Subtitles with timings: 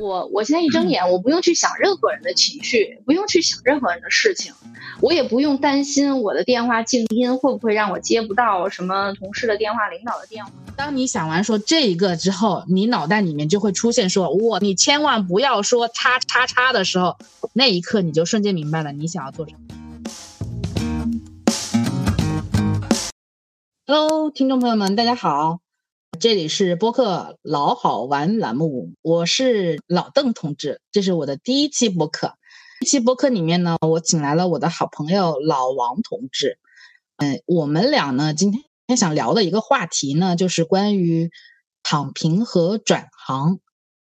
[0.00, 4.52] 我我现在一睁眼，我不用去想任何人的情绪，不用去想任何人的事情，
[5.00, 10.50] 我也不用担心我的电话静音会不会让我接不到什么同事的电话、领导的电话。
[10.76, 17.16] 当你想完说这一个之后，你脑袋里面就会出现说“我你千万不要说叉叉叉”的时候，
[17.52, 19.58] 那一刻你就瞬间明白了你想要做什么。
[23.90, 25.60] Hello，听众朋友们，大家好。
[26.20, 32.34] 这里是播客老好玩栏目，我是老邓同志，这是我的第一期播客。
[32.80, 36.58] 这期播客里面呢，我请来了我的好朋友老王同志。
[37.16, 38.62] 嗯，我们俩呢，今天
[38.94, 41.30] 想聊的一个话题呢，就是关于
[41.82, 43.58] 躺平和转行。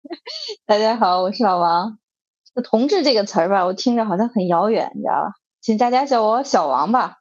[0.67, 2.01] 大家好，我是老王。
[2.69, 5.35] “同志”这个词儿吧，我听着好像很遥远，你知道吧？
[5.61, 7.19] 请大家叫我小王吧。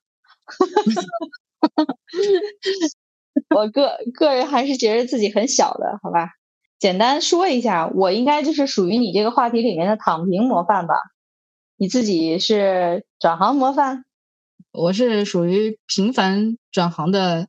[3.56, 6.32] 我个个人还是觉得自己很小的，好吧？
[6.80, 10.96] 简单说一下，我应该就是属于你这个话题里面的躺平模范吧？
[11.76, 14.05] 你自己是转行模范？
[14.72, 17.48] 我是属于频繁转行的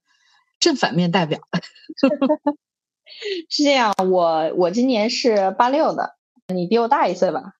[0.59, 1.41] 正反面代表。
[3.51, 6.17] 是这样，我我今年是八六的，
[6.49, 7.55] 你比我大一岁吧？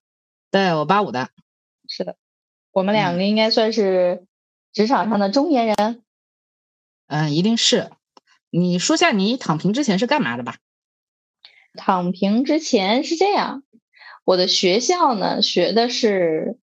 [0.51, 1.29] 对，我八五的。
[1.87, 2.15] 是的，
[2.71, 4.25] 我们两个应该算是
[4.73, 5.75] 职场上的中年人。
[5.77, 6.03] 嗯，
[7.31, 7.89] 一定是。
[8.51, 10.55] 你说下你躺平之前是干嘛的吧？
[11.75, 13.61] 躺平之前是这样，
[14.25, 16.57] 我的学校呢学的是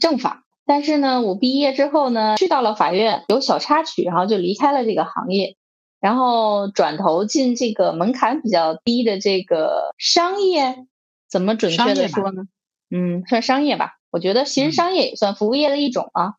[0.00, 5.56] 政法，但是呢，我毕业之后呢去到了法院，有小插曲，然后就离开了这个行业，
[6.00, 10.86] 然后转头进这个门槛比较低的这个商业，
[11.28, 12.44] 怎么准确的说呢？
[12.90, 13.98] 嗯，算商业吧。
[14.10, 16.34] 我觉得其实商业也算服务业的一种啊。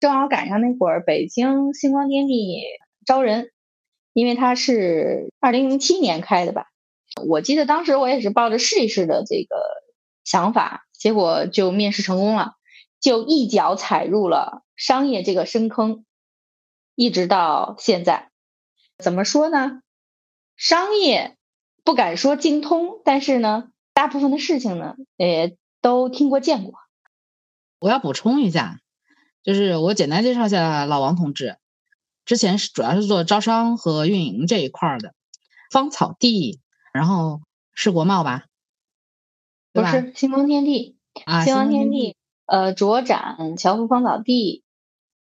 [0.00, 2.62] 正好赶上那会儿北京星光天地
[3.06, 3.50] 招人。
[4.14, 6.66] 因为它是二零零七年开的吧，
[7.24, 9.62] 我记得当时我也是抱着试一试的这个
[10.24, 12.54] 想法，结果就面试成功了，
[12.98, 16.04] 就一脚踩入了商业这个深坑，
[16.96, 18.30] 一直到现在，
[18.98, 19.82] 怎么说呢？
[20.56, 21.36] 商业
[21.84, 26.74] 不敢说精通，但是呢，大部分的事情呢，也都听过见过。
[27.78, 28.80] 我要补充一下，
[29.48, 31.56] 就是我简单介绍一下老王同志。
[32.26, 35.14] 之前是主要是做招商和运营这一块的，
[35.70, 36.60] 芳草地，
[36.92, 37.40] 然后
[37.72, 38.44] 是国贸吧？
[39.72, 42.14] 不是星光天地啊，星光天地，
[42.44, 44.64] 呃，卓展、乔福芳草地，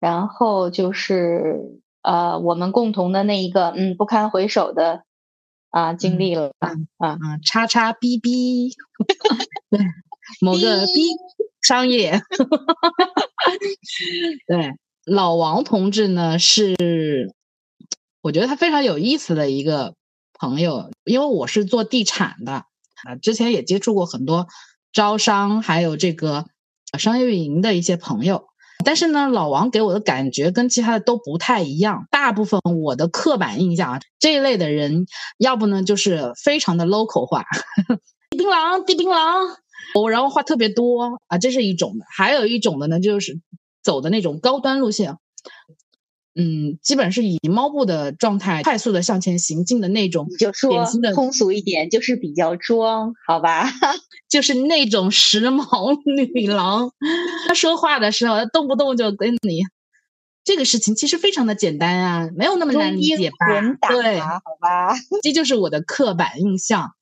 [0.00, 5.04] 然后就是呃，我们共同的那一个嗯不堪回首的
[5.70, 8.74] 啊经历了啊啊，叉叉 B B，
[9.70, 9.80] 对，
[10.40, 11.12] 某个 B
[11.66, 12.20] 商业，
[14.46, 14.74] 对。
[15.04, 17.32] 老王同志呢，是
[18.22, 19.94] 我觉得他非常有意思的一个
[20.38, 22.52] 朋友，因为我是做地产的
[23.04, 24.48] 啊，之前也接触过很多
[24.92, 26.46] 招商还有这个
[26.98, 28.46] 商业运营的一些朋友，
[28.84, 35.06] 但是呢，老王给我的感觉跟其他的都不太一样，大部分我的刻板印象啊，这一类的人，
[35.38, 37.44] 要不呢就是非常的 local 化，
[38.30, 39.56] 地槟榔，地槟榔，
[39.94, 43.40] 我然后话特别多啊，这是一种的，还有一种的呢就是。
[43.82, 45.16] 走的那种高端路线，
[46.34, 53.70] 嗯，基本是以猫步的状态快速的向前行进的那种，就说通俗一点，就是比较装，好吧？
[54.28, 55.96] 就是那种时髦
[56.34, 56.90] 女郎，
[57.46, 59.60] 她说话的时候动不动就跟你，
[60.42, 63.46] 这个事情其实非常的简单啊，没有那么难理解吧？
[63.88, 66.95] 对，好吧， 这就是我的刻板印象。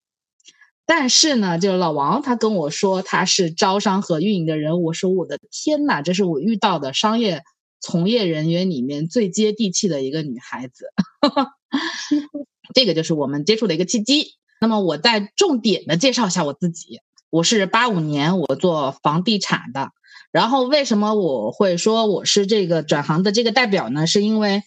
[0.86, 7.42] 但是呢，就老王他跟我说他是招商和运营的人，我说我的天呐，这是我遇到的商业
[7.80, 10.86] 从业人员里面最接地气的一个女孩子，
[12.74, 14.34] 这个就是我们接触的一个契机。
[14.60, 19.90] 那么我再重点的介绍一下我自己，我是八五年我做房地产的，
[20.32, 24.06] 然后为什么我会说我是这个转行的这个代表呢？
[24.06, 24.62] 是因为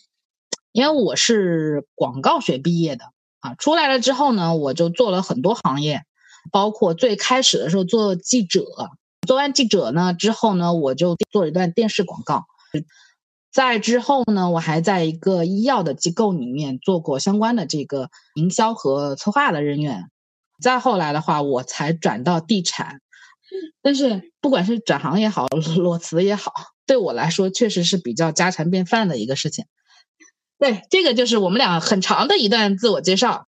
[0.71, 3.05] 因为我是广告学毕业的。
[3.39, 6.03] 啊，出来了之后呢，我就做了很多行业，
[6.51, 8.65] 包括最开始的时候做记者，
[9.27, 12.45] 做完记者呢之后呢，我就做了一段电视广告。
[13.51, 20.11] 在之后呢，我还在一个医药的机构里面做过相关的这个营销和策划的人员。
[20.61, 23.01] 再后来的话，我才转到地产。
[23.81, 25.47] 但是不管是转行也好，
[25.77, 26.51] 裸 辞也好，
[26.85, 29.65] 对我来说确实是比较家常便饭的一个事情。
[30.59, 33.45] 对，这个就是我们俩很长的一段自我介绍。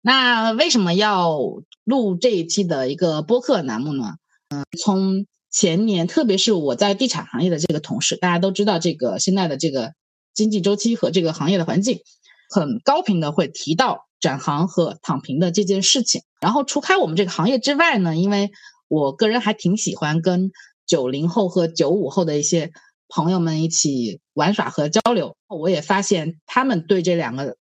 [0.00, 1.38] 那为什么要
[1.84, 4.14] 录这一期的一个播客栏目呢？
[4.48, 9.92] 嗯，从前年，特别是我在地产行业的这个同事，大家都知道，这个现在的这个
[10.32, 12.00] 经济周期和这个行业的环境，
[12.48, 16.22] 很高频的会提到转行和躺平的这件事情。
[16.40, 18.50] 然后除开我们这个行业之外呢，因为
[18.88, 20.50] 我个人还挺喜欢跟
[20.86, 22.72] 九零后和九五后的一些
[23.08, 27.56] 朋友们一起玩耍和交流，我也发现他们对这两个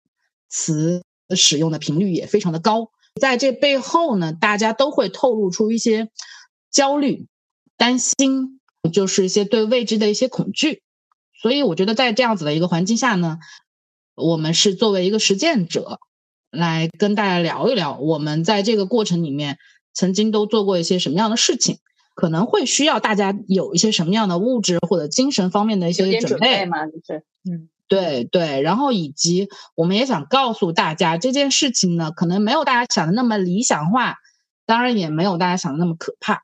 [0.47, 1.03] 词
[1.35, 2.91] 使用的频率也非常的高。
[3.19, 6.09] 在这背后呢，大家都会透露出一些
[6.71, 7.27] 焦虑、
[7.75, 8.59] 担心，
[8.93, 10.83] 就是一些对未知的一些恐惧。
[11.41, 13.39] 所以我觉得在这样子的一个环境下呢，
[14.15, 15.99] 我们是作为一个实践者，
[16.51, 19.57] 来跟大家聊一聊，我们在这个过程里面
[19.93, 21.79] 曾经都做过一些什么样的事情，
[22.19, 34.17] 可能会需要大家有一些什么样的物质或者精神方面的一些准备嘛，就是，嗯，对对，然后以及我们也想告诉大家这件事情呢，可能没有大家想的那么理想化，
[34.65, 36.43] 当然也没有大家想的那么可怕，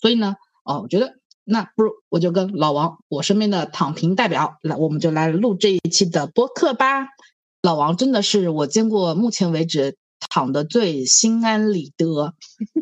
[0.00, 1.14] 所以呢，哦，我觉得。
[1.46, 7.08] 那不如我就跟老王，我身边的躺平代表来，我们就来录这一期的播客吧。
[7.60, 9.98] 老王真的是我见过目前为止
[10.30, 12.32] 躺的最心安理得，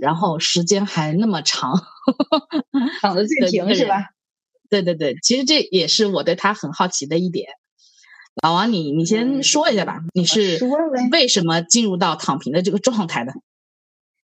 [0.01, 1.73] 然后时间还那么长，
[3.01, 4.11] 躺的最平是吧？
[4.69, 7.49] 对对对，其实这也是我对他很好奇的一点。
[8.43, 10.59] 老王，你你先说一下吧，你是
[11.11, 13.33] 为什么进入到躺平的这个状态的？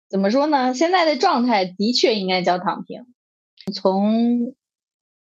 [0.09, 0.73] 怎么说呢？
[0.73, 3.05] 现在的状态的确应该叫躺平。
[3.73, 4.55] 从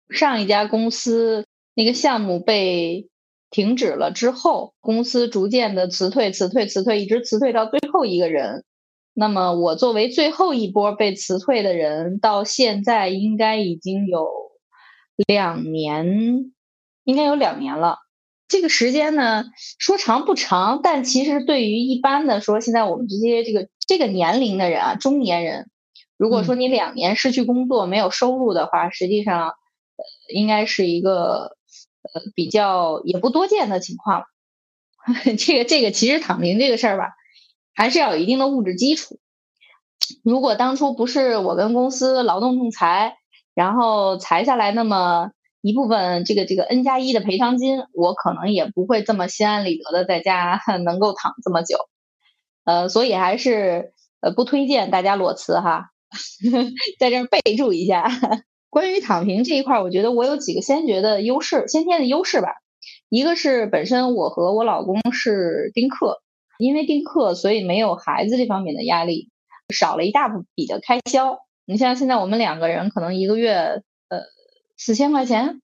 [0.08, 3.08] 上一家公司那个项目被
[3.50, 8.64] 停止了之后，公司逐渐的辞退、辞退、辞退，一直辞退到最后一个人。
[9.14, 14.28] 那么我作为最后一波被辞退的人，到现在应该已经有
[15.28, 16.52] 两年，
[17.04, 17.98] 应该有两年了。
[18.48, 19.44] 这个时间呢，
[19.78, 25.70] 说长不长，但其实对于一般的说，现在我们这些这个这个年龄的人啊，中年人。
[26.18, 29.54] 如果说你两年失去工作没有收入的话，实际上，呃，
[30.34, 31.56] 应该是一个
[32.02, 34.24] 呃比较也不多见的情况。
[35.38, 37.08] 这个这个其实躺平这个事儿吧，
[37.74, 39.18] 还是要有一定的物质基础。
[40.24, 43.16] 如果当初不是我跟公司劳动仲裁，
[43.54, 45.30] 然后裁下来那么
[45.60, 51.76] 一部分这个这个 N 加一的赔偿金，我可能也不会这么心安理得的在家能够躺这么久。
[52.64, 55.90] 呃，所以还是呃不推荐大家裸辞哈。
[56.98, 58.06] 在这儿备注一下，
[58.70, 62.48] 关于躺平这一块，我觉得我有几个先决的优势，先天的优势吧。
[63.08, 66.21] 一个是本身我和我老公是丁克，
[66.62, 69.30] 因为丁克，所以没有孩子这方面的压力，
[69.68, 71.38] 少了一大笔的开销。
[71.64, 74.22] 你像现在我们两个人可能一个月呃
[74.76, 75.60] 四千块钱，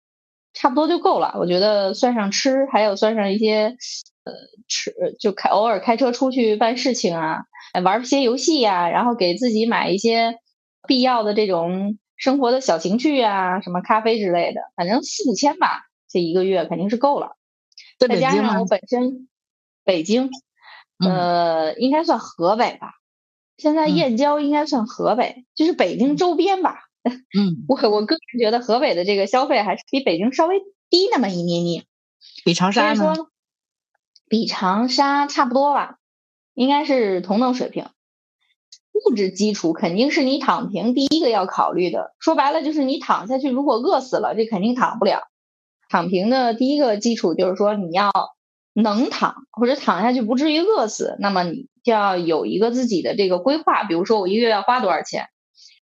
[0.53, 1.35] 差不多就够了。
[1.39, 3.77] 我觉得算上吃，还有算上一些
[4.25, 4.33] 呃
[4.69, 7.45] 吃，就开偶尔开车出去办事情啊。
[7.85, 10.39] 玩些游戏呀，然后给自己买一些
[10.87, 17.37] 必要的这种生活的小情趣啊，什么咖啡之类的，反正四五千吧，这一个月肯定是够了。
[17.99, 19.29] 再加上我本身
[19.85, 20.31] 北京，
[21.05, 22.95] 呃，应该算河北吧。
[23.57, 26.79] 现在燕郊应该算河北，就是北京周边吧。
[27.05, 30.61] 嗯，我我个人觉得河北的这个消费还是比北京稍微
[30.91, 31.85] 低那么一捏捏。
[32.45, 33.15] 比长沙呢？
[34.29, 35.97] 比长沙差不多吧。
[36.55, 37.87] 应该是同等水平，
[38.93, 42.17] 物质基础肯定是你躺平第一个要考虑的。
[42.19, 45.29] 说白了就是你躺下去，如果饿死了，这肯定躺不了。
[45.89, 48.11] 躺平的第一个基础就是说你要
[48.83, 51.17] 能躺，或者躺下去不至于饿死。
[51.19, 55.27] 那么你就要有一个自己的这个规划，比如说我一个月要花多少钱，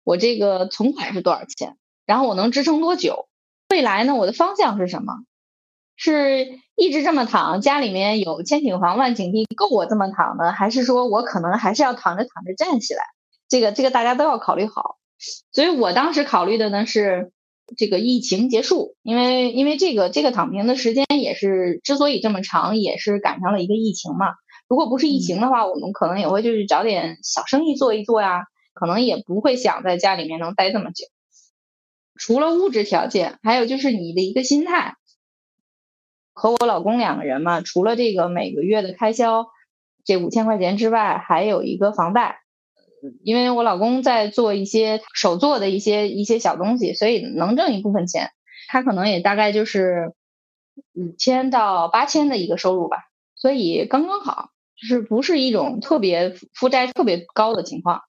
[0.02, 3.28] 我这个存款是多少钱，然后我能支撑多久，
[3.68, 5.14] 未来呢我的方向是什么？
[5.97, 10.50] 是一直这么躺，家里面有千顷房、万顷地，够我这么躺呢？
[10.50, 13.02] 还是说我可能还是要躺着躺着站起来？
[13.49, 14.97] 这个这个大家都要考虑好。
[15.52, 17.30] 所以我当时考虑的呢是
[17.77, 24.35] 这个疫情结束，因为因为这个这个躺平的时间也是之所以这么长，也是赶上了一个疫情嘛。
[24.69, 31.07] 如果不是疫情的话，我们可能也会就是找点小生意做一做呀，可能也不会想在家里面能待这么久。
[32.17, 34.97] 除了物质条件，还有就是你的一个心态。
[36.33, 39.47] 和我老公两个人嘛，除了这个每个月的开销
[40.05, 42.41] 这五千块钱之外，还有一个房贷。
[43.23, 48.30] 因为我老公在做一些手做的一些一些小东西，所以能挣一部分钱。
[48.69, 50.12] 他可能也大概就是
[50.95, 52.99] 五千到八千的一个收入吧，
[53.35, 58.02] 所以刚刚好，就是不是一种特别负债特别高的情况。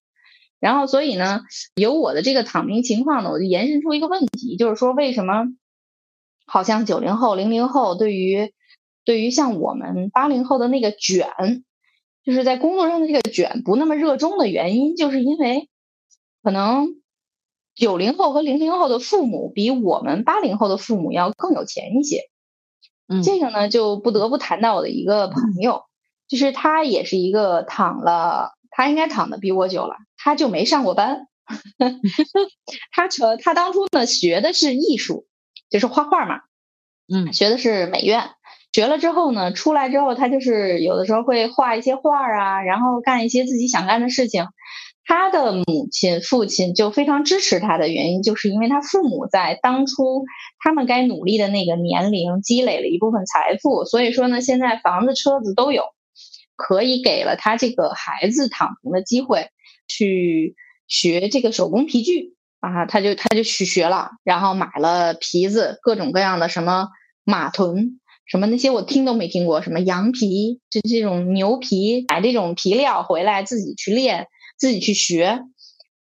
[0.59, 1.41] 然后，所以呢，
[1.73, 5.45] 有我的这个躺平情况呢，我就延伸出一个问题，就是说为什么？
[6.45, 8.53] 好像九零后、零零后对于
[9.05, 11.29] 对于像我们八零后的那个卷，
[12.23, 15.69] 就是在工作上的这个卷不那么热衷的原因，就是因为
[16.43, 17.01] 可能
[17.73, 22.29] 九零后和零零后的父母比我们八零后的父母要更有钱一些。
[23.07, 25.83] 嗯，这个呢就不得不谈到我的一个朋友，
[26.27, 31.27] 就是他也是一个躺了，他应该躺的比我久了，他就没上过班。
[32.93, 35.25] 他成他当初呢学的是艺术，
[35.69, 36.41] 就是画画嘛，
[37.11, 38.29] 嗯，学的是美院。
[38.71, 44.45] 学了之后呢，出来之后他就是有的时候会画一些画啊，然后干一些自己想干的事情。
[45.03, 50.23] 他的母亲、父亲就非常支持他的原因，就是因为他父母在当初
[50.59, 55.83] 他们该努力的那个年龄积累了一部分财富，所以说呢，现在房子、车子都有，
[56.55, 59.49] 可以给了他这个孩子躺平的机会，
[59.87, 60.55] 去
[60.87, 66.87] 学这个手工皮具啊，他就他就去学了，然后买了皮子，各种各样的什么
[67.25, 67.99] 马臀。
[68.31, 75.41] 什么那些我听都没听过，什么羊皮，就这种牛皮，买这种皮料回来自己去练，自己去学。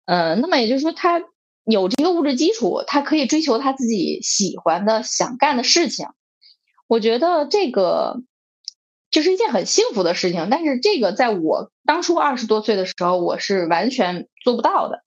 [0.04, 1.22] 呃，那么也就是说，他
[1.64, 6.08] 有这个物质基础，他可以追求他自己喜欢的、想干的事情。
[6.88, 8.22] 我觉得这个
[9.12, 10.50] 就是一件很幸福的事情。
[10.52, 15.04] 但是这个在我当初二十多岁的时候，我是完全做不到的。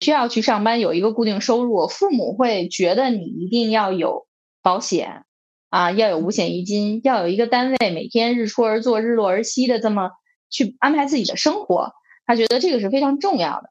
[0.00, 4.26] 需要去上班，有一个固定收入，父母会觉得你一定要有
[4.62, 5.24] 保险。
[5.70, 10.12] 啊，要有五险一金，要有一个单位每天日出而作、日落而息的这么
[10.48, 11.92] 去安排自己的生活，
[12.24, 13.70] 他觉得这个是非常重要的。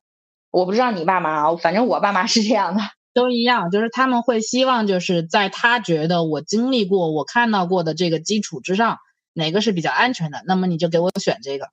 [0.51, 2.81] 我不知道你爸妈啊，反正我爸妈是这样的，
[3.15, 8.99] 都一样，就是他们会希望就是在他觉得我经历过、我看到过的这个基础之上，
[9.33, 11.69] 哪个是比较安全的，那么你就给我选这个，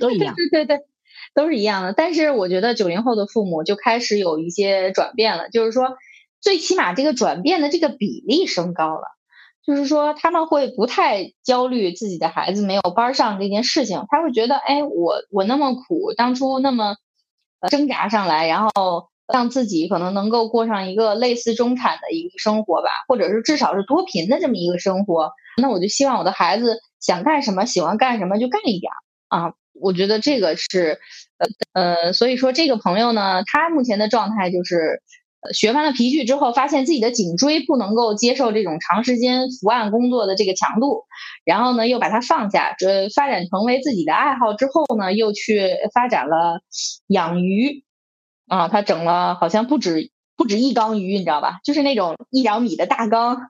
[0.00, 0.34] 都一样。
[0.34, 0.86] 对对对，
[1.34, 1.92] 都是一样的。
[1.92, 5.98] 但是我觉得九零后的父母就开始有一些转变了，就是说。
[6.42, 9.02] 最起码这个转变的这个比例升高了，
[9.64, 16.96] 就是说他们会不太焦虑自己的孩子没有班上这件事情，他会觉得，哎，我我那么苦，当初那么
[17.70, 25.30] 挣扎上来，然后让自己可能能够过上一个类似中产的一个生活吧，或者是至少是脱贫的这么一个生活，
[25.62, 28.90] 那我就希望我的孩子想干什么，喜欢干什么就干一点
[29.28, 29.54] 啊。
[29.80, 30.98] 我觉得这个是，
[31.72, 35.00] 呃呃，所以说这个朋友呢，他目前的状态就是。
[35.52, 41.04] 学完了皮具之后，发现自己的颈椎不能够接受这种长时间伏案工作的这个强度，
[41.44, 46.60] 然后呢，又把它放下，这发展成为自己的爱好之后呢，又去发展了
[47.08, 47.82] 养鱼，
[48.46, 51.58] 啊，他整了好像不止不止一缸鱼，你知道吧？
[51.64, 53.48] 就是那种一两米的大缸，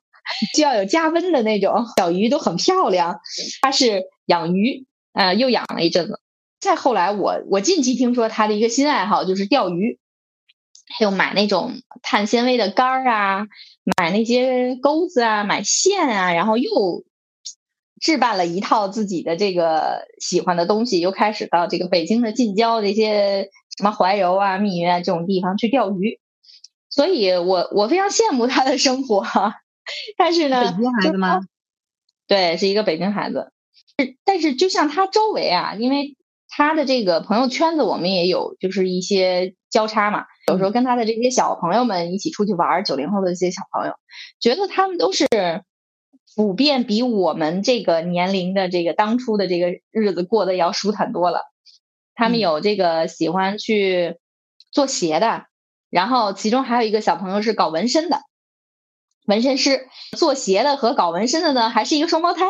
[0.56, 3.20] 就要有加温的那种小鱼都很漂亮。
[3.60, 6.20] 他是养鱼，呃，又养了一阵子。
[6.58, 9.98] 再后来，我我近期听说他的一个新爱好就是钓鱼。
[10.98, 11.72] 还有买那种
[12.02, 13.46] 碳纤维的杆儿啊，
[13.98, 17.04] 买那些钩子啊，买线啊，然后又
[18.00, 26.20] 置办了一套自己的这个喜欢的东西，又开始到这个北京的近郊这些什么怀柔啊、密云啊这种地方去钓鱼。
[26.90, 29.24] 所以我我非常羡慕他的生活，
[30.18, 31.40] 但是呢，北京孩子吗？
[32.26, 33.50] 对，是一个北京孩子。
[34.24, 36.16] 但是就像他周围啊，因为
[36.48, 40.26] 他的这个朋友圈子，我们也有就是一些交叉嘛。
[40.46, 43.94] 有时候跟他的这些小朋友们一起出去玩，九零后的这些小朋友，
[44.38, 45.26] 觉得他们都是
[46.36, 51.42] 普遍比我们这个年龄的这个当初的这个日子过得要舒坦多了。
[52.14, 54.18] 他们有这个喜欢去
[54.70, 55.46] 做鞋的，
[55.90, 58.20] 然后其中还有一个小朋友是搞纹身的，
[59.26, 62.44] 纹身师做鞋的和搞纹身的呢，还是一个双胞胎，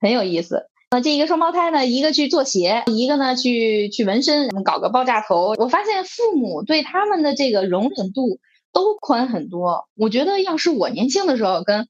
[0.00, 0.68] 很有意思。
[0.90, 5.54] 那这一个双胞胎呢，一个去做鞋，一个呢去去纹身，搞个爆炸头。
[5.58, 8.40] 我发现父母对他们的这个容忍度
[8.72, 9.86] 都宽很多。
[9.94, 11.88] 我觉得要是我年轻的时候跟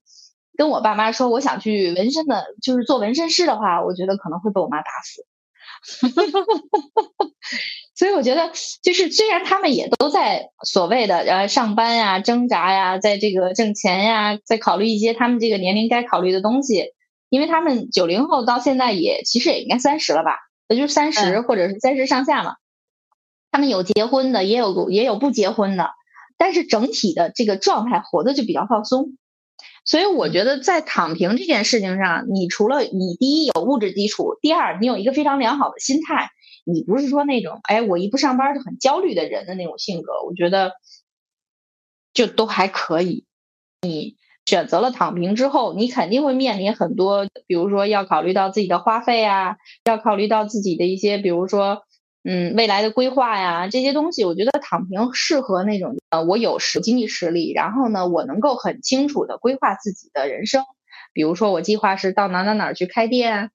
[0.56, 5.24] 跟我爸妈说我想去纹身的，就是做纹身师的话，我觉得可能会被我妈打死。
[7.94, 8.50] 所以我觉得，
[8.82, 16.94] 就是虽然他们也都在所谓的呃上班呀、挣扎呀，在这个挣钱呀，在考虑一些他们这个年龄该考虑的东西。
[17.30, 22.56] 因为他们九零后到现在也其实也应该三十了吧，也就是三十或者是三十上下嘛。
[23.50, 25.90] 他们有结婚的，也有也有不结婚的，
[26.36, 29.18] 但是整体的这个状态活的就比较放松。
[29.84, 36.30] 所以我觉得在躺平这件事情上，你除了你第一有物质基础，第二你有一个非常良好的心态，
[36.64, 40.72] 你不是说那种哎我一不上班就很焦虑的人的那种性格，我觉得
[42.14, 43.26] 就都还可以。
[43.82, 44.16] 你。
[44.48, 51.82] 选择了躺平之后，你肯定会面临很多，比如说要考虑到自己的花费啊，要考虑到自己的一些，比如说，
[52.24, 60.64] 嗯，未来的规划呀，这些东西，我觉得躺平适合那种，呃，我有实经济实力，然后呢，我能够很清楚的规划自己的人生，
[61.12, 63.50] 比如说我计划是到哪哪哪去开店，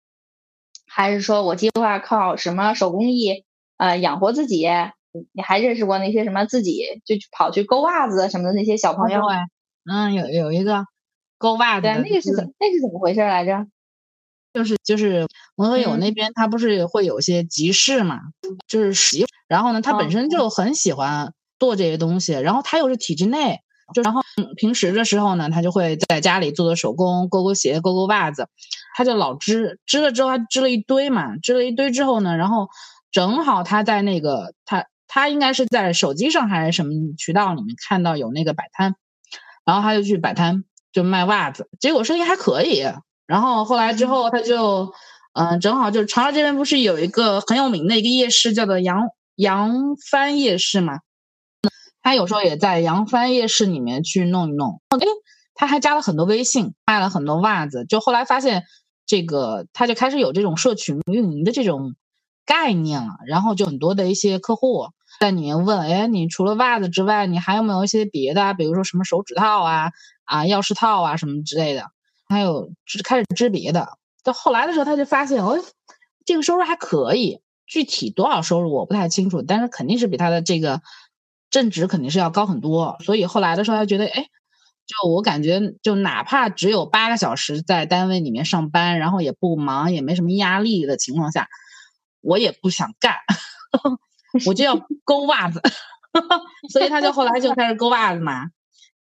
[0.86, 3.46] 还是说我计划靠什么手工艺，
[3.78, 4.68] 呃，养活自己？
[5.32, 9.22] 你还认识过那些什么自己就跑去勾袜子什么的那些小朋友？
[9.86, 10.86] 嗯，有有一个
[11.38, 13.68] 勾袜子对，那个是怎那是怎么回事来着？
[14.54, 18.20] 就是就是文和友那嗯边，他不是会有些集市嘛，
[18.68, 23.62] 就是喜，然后呢，他本哦身就很喜欢做这些东西，然后他又是体制内，
[23.96, 28.48] 就然后嗯平时的时候呢，他就会在家里做做手工，勾勾鞋，勾勾袜子，
[28.96, 32.70] 他就老织，织了之后他织了一堆嘛，织了一堆之后呢，然后
[33.12, 38.94] 正好他在那个他他应该是在手机上还是什么渠道里面看到有那个摆摊，
[39.66, 42.84] 然后他就去摆摊就卖袜子，结果生意还可以。
[43.26, 44.94] 然后后来之后他就，
[45.34, 51.00] 嗯、正好就长沙这边不是有一个很有名的一个夜市叫做扬扬帆夜市嘛，
[52.02, 55.00] 他有时候也在扬帆夜市里面去弄一弄，哎，
[55.56, 58.66] 他还加了很多微信，卖了很多袜子，就后来发现
[59.06, 61.96] 这个他就开始有这种社群运营的这种
[62.46, 64.90] 概念了，然后就很多的一些客户
[65.24, 68.54] 在里面问，哎，你除了袜子之外，你还有没有一些别的？
[68.56, 69.94] 比如说什么手指套啊、
[70.26, 71.86] 啊钥匙套啊什么之类的，
[72.28, 73.98] 还有织开始织别的。
[74.22, 75.58] 到后来的时候，他就发现，哦，
[76.26, 80.82] 这个收入还可以，具体多少收入我不太清楚，但是肯定是比他的这个
[81.50, 82.98] 正职肯定是要高很多。
[83.00, 84.28] 所以后来的时候，他觉得，哎，
[84.86, 91.48] 就我感觉，就哪怕只有八个小时在单位里面上班，然后也不忙，也没什么压力的情况下，
[92.20, 93.16] 我也不想干，
[94.46, 95.62] 我就要勾袜子，
[96.72, 98.48] 所以他就后来就开始勾袜子嘛，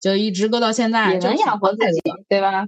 [0.00, 2.66] 就一直勾到现在，也能养活自己，对吧？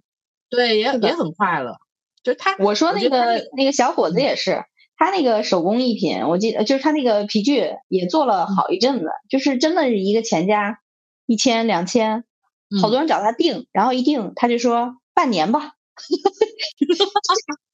[0.51, 1.77] 对，也也很快乐。
[2.23, 4.65] 就是他，我说那个那个小伙子也是，
[4.97, 10.79] 他那个手工艺品，我记得就是他那个皮具也做了好一阵子，就是真的是一个钱价
[11.27, 12.25] 一千两千，
[12.81, 15.73] 好多人找他订，然后一订他就说半年吧，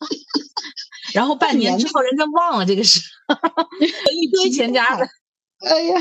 [1.14, 3.00] 然后半半年年之后，人家忘了这个事，
[4.12, 5.06] 一堆钱夹子。
[5.66, 5.96] 哎呀，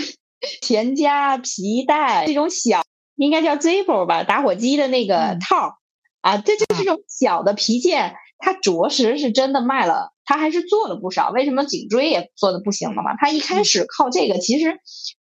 [0.61, 2.83] 钱夹皮带这种小，
[3.15, 5.73] 应该叫 Zippo 吧，打火机的那个嗯套儿、
[6.21, 11.29] 啊，这就是这种小的皮件，它着实是真的卖了，它还是做了不少。
[11.29, 13.15] 为什么颈椎也做的不行了嘛？
[13.17, 14.77] 它一开始靠这个，其实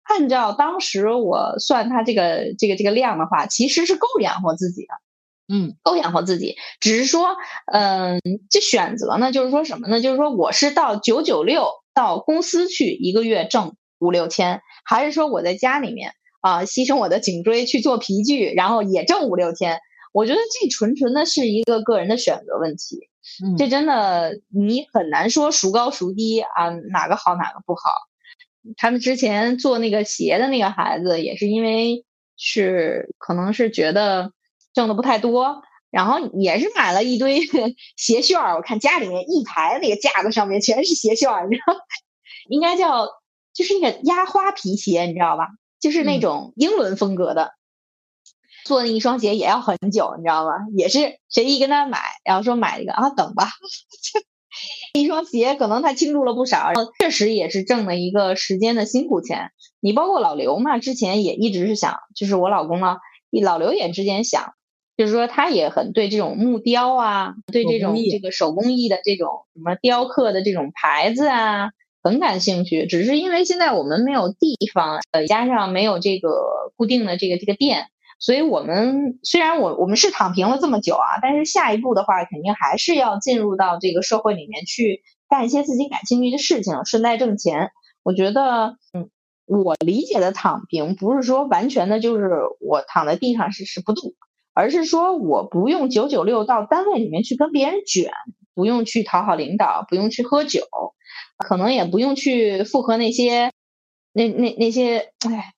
[0.03, 4.89] 按照当时我算它这个这个这个量的话，其实是够养活自己的。
[5.49, 7.37] 嗯够养活自己，只是说，
[7.73, 10.01] 嗯、这选择呢，就是说什么呢？
[10.01, 19.81] 就是说我是到九九六到公司去一个月挣五六千，还是说我在家里面啊、牺牲我的颈椎去做皮具，然后也挣五六千？
[20.13, 23.09] 我觉得这纯纯的是一个个人的选择问题，
[23.45, 27.91] 嗯，这真的你很难说孰高孰低啊，哪个好哪个不好。
[28.77, 32.05] 他们之前做那个鞋的那个孩子，也是因为
[32.37, 34.33] 是可能是觉得
[34.77, 37.41] 挣的不太多，然后也是买了一堆
[37.97, 38.55] 鞋楦儿。
[38.57, 41.75] 我看家里面一排那个架子上面全是鞋楦儿，你知道，
[42.51, 43.09] 应该叫
[43.55, 45.49] 就是那个压花皮鞋，你知道吧？
[45.81, 47.55] 就是那嗯种英伦风格的。
[48.67, 50.51] 做那一双鞋也要很久，你知道吗？
[50.77, 53.49] 也是谁一跟他买，然后说买一个啊，等吧。
[54.93, 59.53] 一双鞋可能他倾注了不少，然后确实也是挣了一个时间的辛苦钱。
[59.81, 62.99] 你包括老刘嘛，之前也一直是想，就是我老公呢，
[63.43, 64.55] 老刘也之前想，
[64.97, 71.71] 就是说他也很对这种木雕啊，对这种这个手工艺的这种什么雕刻的这种牌子啊，
[72.03, 72.87] 很感兴趣。
[72.87, 77.89] 只是因为现在我们没有地方，呃，加上没有这个固定的这个这个店。
[78.19, 87.73] 所以我们虽然我我们是躺平了这么久啊，但是下一步的话，肯定还是要进入到这个社会里面去干一些自己感兴趣的事情，顺带挣钱。
[88.03, 89.11] 我觉得，嗯，
[89.45, 94.15] 我理解的躺平不是说完全的就是我躺在地上是是不动，
[94.57, 98.11] 而是说我不用九九六到单位里面去跟别人卷，
[98.55, 100.63] 不用去讨好领导，不用去喝酒，
[101.37, 103.53] 可能也不用去附和那些
[104.13, 105.53] 那那那些哎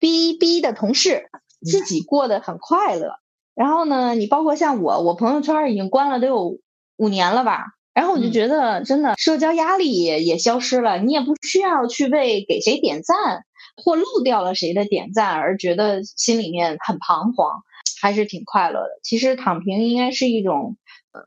[0.00, 1.30] 逼逼的同事。
[1.64, 3.14] 自己过得很快乐，
[3.54, 6.58] 然后呢，你包括像我，我朋友圈已经关了都有
[6.98, 13.44] 五年了吧，然后我就觉得真的社交压力也也消失了，你也不需要去为给谁点赞
[13.82, 17.62] 或漏掉了谁的点赞而觉得心里面很彷徨，
[18.00, 19.00] 还是挺快乐的。
[19.02, 20.76] 其实躺平应该是一种
[21.12, 21.22] 呃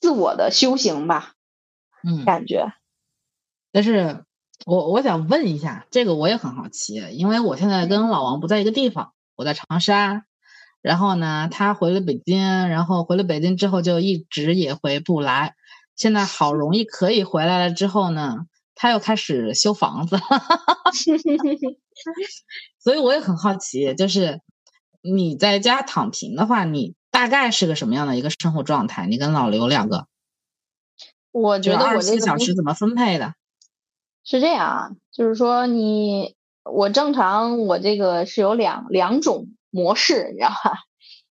[0.00, 1.34] 自我的修行吧，
[2.02, 2.72] 嗯，感觉。
[3.72, 4.24] 但是
[4.66, 9.12] 我我想问一下，这个我也很好奇，因为我现在跟老王不在一个地方。
[9.36, 10.24] 我在长沙，
[10.82, 15.54] 然后呢，他回了北京，然后回了北京之后就一直也回不来。
[15.94, 20.16] 现在好容易可以回来了之后呢，他又开始修房子，
[22.80, 24.40] 所以我也很好奇，就是
[25.00, 29.06] 你在家躺平的话，你大概是个什么样的一个生活状态？
[29.06, 30.06] 你跟老刘两个，
[31.32, 33.34] 我觉得我这个不小时怎么分配的？
[34.24, 36.34] 是这样啊，就是说你
[36.64, 40.80] 我正常我这个是有两两种模式，你知道吧？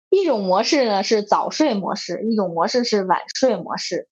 [0.09, 4.09] 一种模式呢是早睡模式，一种模式是晚睡模式。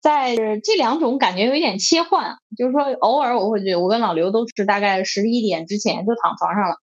[0.00, 6.76] 在这两种感觉有一点切换，就是说偶尔我会觉得我跟老刘都是大概十一点之前就躺床上了，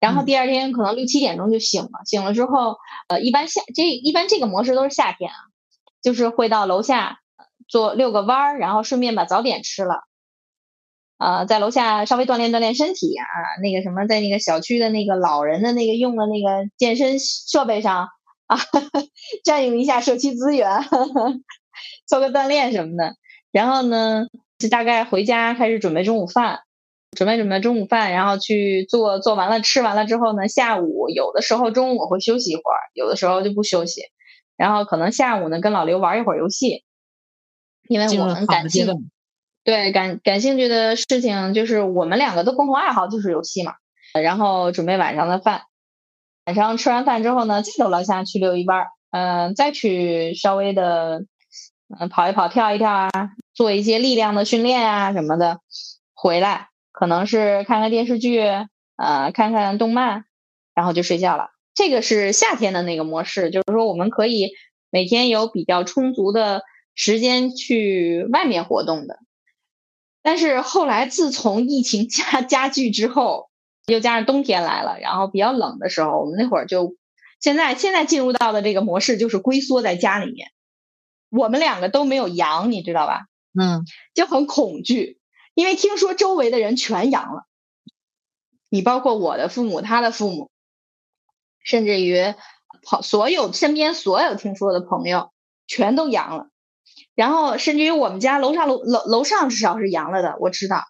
[0.00, 1.90] 然后第二天可能六七点钟就醒了。
[2.04, 2.76] 醒了之后，
[3.08, 5.36] 呃，一般夏这一般这个模式都是夏天啊，
[6.02, 7.20] 就是会到楼下
[7.68, 10.02] 做遛个弯儿，然后顺便把早点吃了，
[11.18, 13.24] 呃，在楼下稍微锻炼锻炼身体啊，
[13.62, 18.08] 那个什么，在那个小区的那个老人的那个用的那个健身设备上
[18.46, 18.58] 啊，
[19.44, 20.68] 占用一下社区资源。
[22.06, 23.16] 做个锻炼什么的，
[23.50, 24.26] 然后呢，
[24.58, 26.60] 就大概回家开始准备中午饭，
[27.16, 34.02] 准备准备中午饭，然后去做做完了吃完了之后呢，下午有的时候中午我会休息一会儿，有的时候就不休息，
[34.56, 36.84] 然后可能下午呢跟老刘玩一会儿游戏，
[37.88, 38.92] 因为我们感兴趣，
[39.64, 43.74] 对感感兴趣的事情就是我们两个的共同爱好就是游戏嘛，
[44.20, 45.62] 然后准备晚上的饭，
[46.46, 51.24] 晚上吃完饭之后呢，再到楼下去溜一弯，嗯，再去稍微的。
[51.94, 53.10] 嗯，跑一跑，跳一跳啊，
[53.52, 55.58] 做一些力量的训练啊什么的，
[56.14, 58.40] 回来可能是看看电视剧，
[58.96, 60.24] 呃，看看动漫，
[60.74, 61.50] 然后就睡觉了。
[61.74, 64.52] 这个是夏天的那个模式，就是说我们可以
[64.90, 66.62] 每天有比较充足的
[66.94, 69.18] 时间去外面活动的。
[70.22, 73.48] 但是后来自从疫情 加加剧之后，
[73.86, 76.94] 又加上冬天来了，然后比较冷的时候，我们那会儿就
[77.40, 80.48] 现在现在进入到的这个模式就是龟缩在家里面。
[81.30, 83.22] 我们两个都没有阳，你知道吧？
[83.58, 85.18] 嗯，就很恐惧，
[85.54, 87.44] 因为听说周围的人全阳了。
[88.68, 90.50] 你包括我的父母，他的父母，
[91.62, 92.34] 甚至于
[92.82, 95.30] 朋所有身边所有听说的朋友，
[95.66, 96.48] 全都阳了。
[97.14, 100.82] 然后甚至于我们家楼上楼楼楼上至少是阳了的，我知道。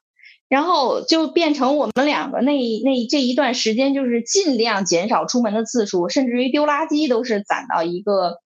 [0.48, 2.52] 然后就变成我们两个那
[2.84, 8.40] 那这一段时间，就是尽量减少出门的次数，甚至于丢垃圾都是攒到一个，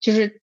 [0.00, 0.40] 就是。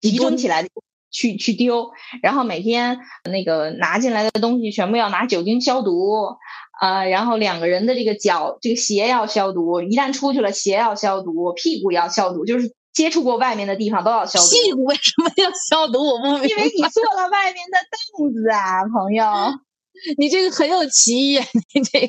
[0.00, 0.68] 集中起来
[1.14, 2.98] 去去丢，然后每天
[3.30, 6.36] 那个拿进来的东西全部要拿酒精消毒
[6.80, 14.50] 啊，然后两个人的这个脚这个鞋要消毒，一旦出去了鞋要消毒，屁股要消毒，就是接触过外面的地方都要消毒。
[14.50, 16.00] 屁股为什么要消毒？
[16.04, 16.46] 我不明白。
[16.48, 17.78] 因为你坐了外面的
[18.18, 19.24] 凳子啊，朋友，
[20.18, 21.38] 你这个很有歧义。
[21.74, 22.00] 你这，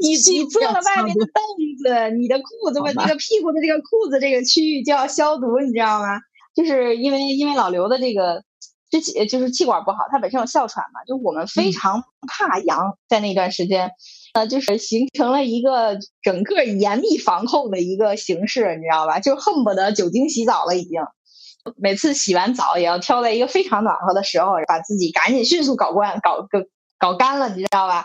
[0.00, 1.42] 你你坐了外面的凳
[1.84, 6.18] 子，你的裤子不，那个屁股的这个裤子这个区域就要消毒，你知道吗？
[6.54, 8.42] 就是因为因为老刘的这个
[8.90, 13.92] 支气就是气管不好，他本身有哮喘嘛，就我们非常怕阳，在那段时间，
[14.34, 19.18] 呃，就是形成了一个整个严密防控的一个形式，你知道吧？
[19.18, 21.00] 就恨不得酒精洗澡了，已经
[21.76, 26.58] 每次洗完澡也要挑在一个非常暖和的时候，把自己赶紧迅速搞干搞搞
[26.98, 28.04] 搞干了，你知道吧？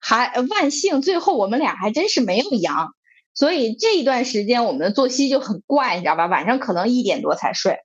[0.00, 2.95] 还万幸最后我们俩还真是没有阳。
[3.36, 6.24] 所以这一段时间我们的作息就很怪，你知道吧？
[6.24, 7.80] 晚上可能一点多才睡，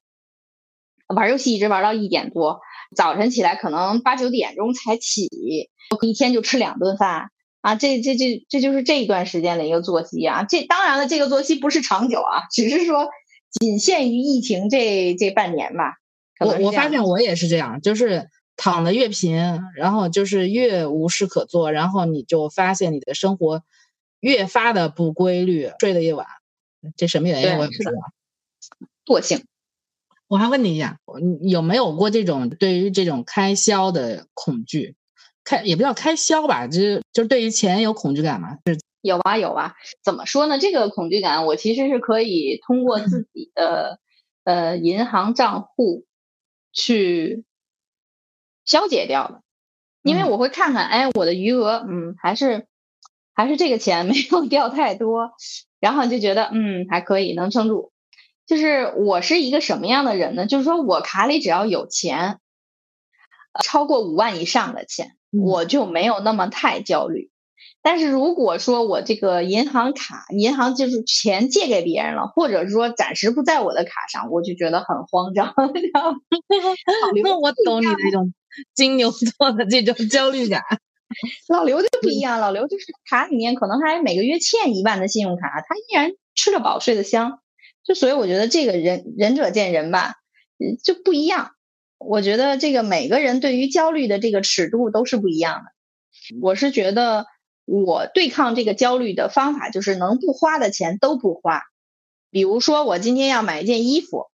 [1.14, 2.62] 玩游戏一直玩到一点多，
[2.96, 5.28] 早晨起来可能八九点钟才起，
[6.02, 7.76] 一天就吃两顿饭啊！
[7.76, 10.46] 这这这这就是这一段时间的一个作息啊！
[10.48, 13.10] 这当然了，这个作息不是长久啊，只是说
[13.60, 15.96] 仅限于疫情这这半年吧。
[16.40, 19.36] 我我发现我也是这样，就是躺的越频，
[19.76, 23.64] 然后就是越无事可做，然后你就发现你的生活。
[24.22, 26.26] 越发的不规律，睡得越晚，
[26.96, 27.92] 这什么原因我也不知道。
[29.06, 29.44] 惰性。
[30.28, 30.98] 我还问你一下，
[31.42, 34.96] 有没有过这种对于这种开销的恐惧？
[35.44, 38.58] 开也不叫开销吧，就是就是对于钱有恐惧感吗？
[39.02, 39.74] 有啊有啊。
[40.04, 40.60] 怎么说呢？
[40.60, 44.00] 这个恐惧感我其实是可以通过自 己的
[44.44, 46.06] 呃银行账户
[46.72, 47.44] 去
[48.64, 49.42] 消解掉的，
[50.04, 52.68] 因为我会看看，哎，我的余额，嗯，还是。
[53.42, 55.32] 还是这个钱没有 掉太多，
[55.80, 57.92] 然后就觉得嗯还可以能撑住。
[58.46, 60.46] 就是我是一个什么样的人呢？
[60.46, 62.38] 就是说我卡里只要有钱，
[63.64, 67.32] 超过五万以上的钱，我就没有那么太焦虑。
[67.82, 75.56] 但是如果说我这个银行卡，银行就是钱借给别人了，或者说暂时不在我的卡上，我就觉得很慌张。
[77.24, 78.34] 那我懂你那种
[78.76, 80.62] 金牛座的这种焦虑感。
[81.50, 87.40] 老刘就不一样，老刘就是卡里面可能还每个月欠一万的信用卡，他依然吃得饱睡得香。
[87.84, 90.14] 就所以我觉得这个人仁者见仁吧，
[90.84, 91.52] 就不一样。
[91.98, 95.72] 我觉得这个每个人对于焦虑的这个尺度都是不一样的。
[96.42, 97.26] 我是觉得
[97.66, 101.62] 我对抗这个焦虑的方法就是能不花的钱都不花。
[102.30, 104.28] 比如说我今天要买一件衣服，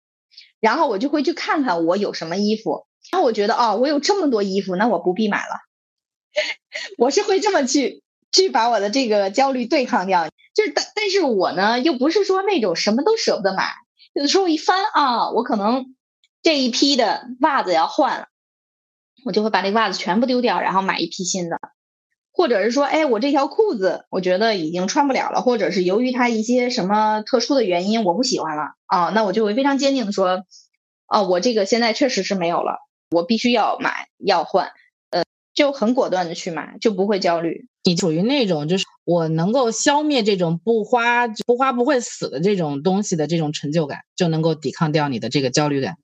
[0.59, 5.55] 然后我就会去看看我有什么衣服，然后我觉得哦，我有这么多衣服，那我不必买了。
[6.97, 10.27] 我是会这么去去把我的这个焦虑对抗掉。
[10.53, 13.73] 就是但但是我呢，又不是说那种什么都舍不得买，
[14.13, 15.95] 有的时候一翻啊，我可能
[16.41, 18.27] 这一批的袜子要换了，
[19.25, 21.59] 我就会把那袜子全部丢掉，然后买一批新的。
[22.31, 30.43] 或者是说，哎，我这条裤子我觉得已经穿不了了，或者是由于它一些什么特殊的原因，我不喜欢了啊，那我就会非常坚定的说，
[31.07, 34.71] 哦，我这个现在确实是没有了，我必须要买要换，
[35.55, 37.67] 就很果断的去买，就不会焦虑。
[37.83, 45.95] 你属于那种就是我能够消灭这种不花不花不会死的这种东西的这种成就感，就能够抵抗掉你的这个焦虑感。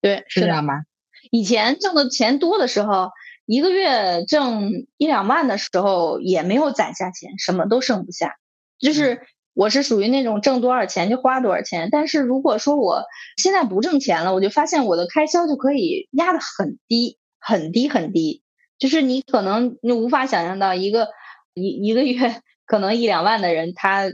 [0.00, 0.84] 对，是这样吗？
[1.30, 3.10] 以前挣的钱多的时候。
[3.46, 8.36] 一个月挣一两万的时候，也没有攒下钱，什么都剩不下。
[8.78, 9.20] 就是
[9.52, 11.90] 我是属于那种挣多少钱就花多少钱。
[11.92, 13.02] 但是如果说我
[13.36, 18.42] 现在不挣钱了，我就发现我的开销就可以压得很低，很低很低。
[18.78, 21.08] 就是你可能你无法想象到一个
[21.54, 24.04] 一一个月可能一两万的人，他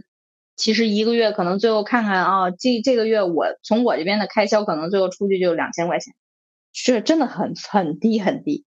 [0.56, 6.14] 其实一个月可能最后看看啊，这这个月我从我这边的开销可能最后出去就两千块钱，
[6.72, 8.64] 是真的很很低很低。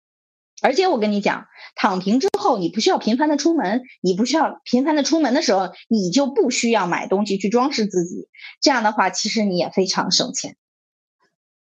[0.61, 1.47] 而且我跟你讲，
[1.77, 8.29] 躺平之后，你不需要频繁的出门，你不需要频繁的出门的时候，你就不需要买东西去装饰自己。
[8.61, 10.57] 这样的话，其实你也非常省钱。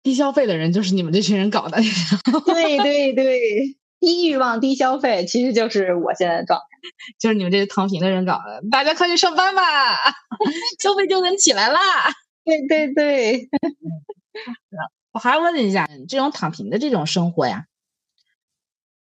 [0.02, 1.78] 低消费的人就是你们这群人搞的。
[2.48, 6.66] 对 对对，低欲望低消费，其实就是我现在的状态，
[7.20, 8.64] 就是你们这些躺平的人搞的。
[8.72, 9.62] 大家快去上班吧，
[10.82, 11.80] 消费就能起来啦。
[12.46, 13.50] 对对对。
[15.12, 17.66] 我还问一下，这种躺平的这种生活呀？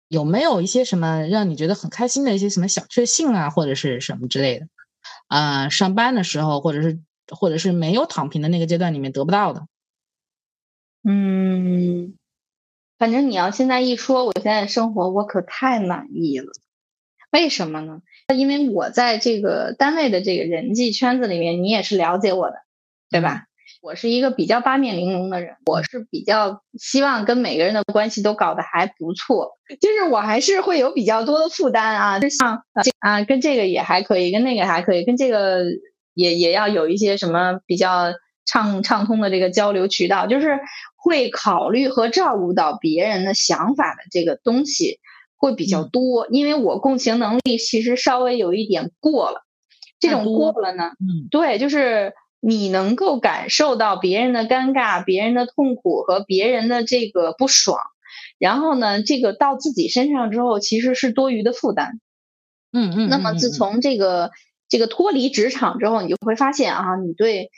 [0.09, 4.67] 有没有一些什么让你觉得很开心的一些什么小确幸啊，或者是什么之类的？
[5.27, 9.65] 啊，上班的时候，或者是或者是没有躺平的那个阶段里面得不到的。
[11.03, 12.13] 嗯，
[13.03, 16.45] 反正你要现在一说，我现在生活我可太满意了。
[17.33, 17.99] 为什么呢？
[18.33, 22.55] 因为我在这个单位的这个人际圈子里面，你也是了解我的，
[23.09, 23.43] 对吧？
[23.81, 32.63] 我是一个比较八面玲珑的人，我是比较希望跟每个人的关系都搞得还不错，就是我还是会有比较多的负担啊，就像
[32.99, 35.65] 啊，跟这个也还可以，跟那个还可以，跟这个
[36.13, 38.13] 也也要有一些什么比较
[38.45, 40.59] 畅畅通的这个交流渠道，就是
[40.95, 44.99] 会考虑和照顾到别人的想法的这个东西
[45.35, 49.43] 会比较多，因为我共情能力其实稍微有一点过了，
[49.99, 52.13] 这种过了呢，嗯，对，就是。
[52.45, 57.79] 你能够感受到别人的尴尬、别人的痛苦和别人的这个不爽，
[58.37, 62.01] 然后呢，这个到自己身上之后，其实是多余的负担。
[62.73, 63.07] 嗯嗯。
[63.07, 64.31] 那么自从这个
[64.67, 67.49] 这个脱离职场之后，你就会发现啊，你对呃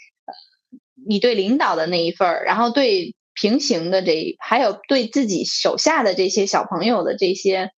[1.08, 7.71] 你对领导的那一份儿，然后对平行的这，还有对自己手下的这些小朋友的这些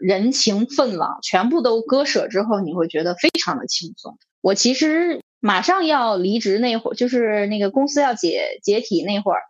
[0.00, 4.18] 人情分往，全部都割舍之后，你会觉得非常的轻松。
[4.40, 5.20] 我其实。
[5.42, 9.40] 马上要离职那会儿，就是那个公司要解解体那会儿，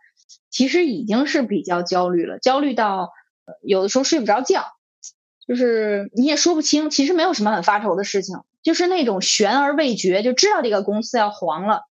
[0.49, 3.09] 其实已经是比较焦虑了，焦虑到
[3.61, 4.63] 有的时候睡不着觉，
[5.45, 11.81] 就是你也说不清，其实没有什么很发愁的事情，就是那种悬而未决，就知道这个公司要黄了。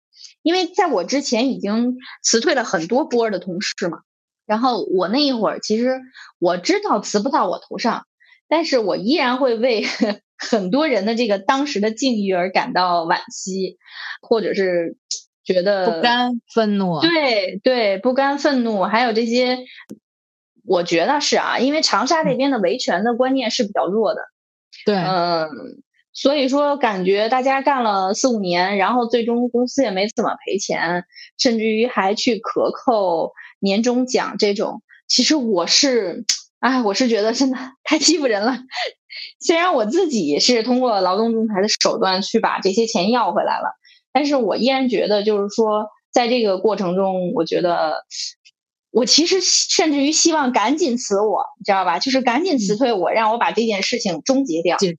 [0.43, 3.99] 因为在我之前已经辞退了很多波的同事嘛，
[4.47, 6.01] 然后我那一会儿其实
[6.39, 8.07] 我知道辞不到我头上，
[8.49, 9.85] 但是我依然会为。
[10.43, 13.77] 很多人的这个当时的境遇而感到惋惜，
[14.23, 14.97] 或者是
[15.45, 16.99] 觉得不甘、愤怒。
[17.03, 19.59] 对对，不甘、愤怒，还有这些，
[20.65, 24.23] 我觉得是啊，因为长沙这边的维权的观念是比较弱的。
[24.87, 25.51] 对，嗯，
[26.13, 31.05] 所以说感觉大家干了四五年，然后最终公司也没怎么赔钱，
[31.39, 34.83] 甚至于还去克扣年终奖这种。
[35.09, 36.25] 其实我是，
[36.61, 38.59] 哎，我是觉得真的 太欺负人了。
[39.41, 43.75] 虽然我自己是通过劳动仲裁的手段去把这些钱要回来了，
[44.13, 48.05] 但是我依然觉得，就是说，在这个过程中，我觉得
[48.93, 51.99] 我其实甚至于希望赶紧辞我，你知道吧？
[51.99, 54.97] 就是赶紧辞退我，让我把这件事情终结掉，解决，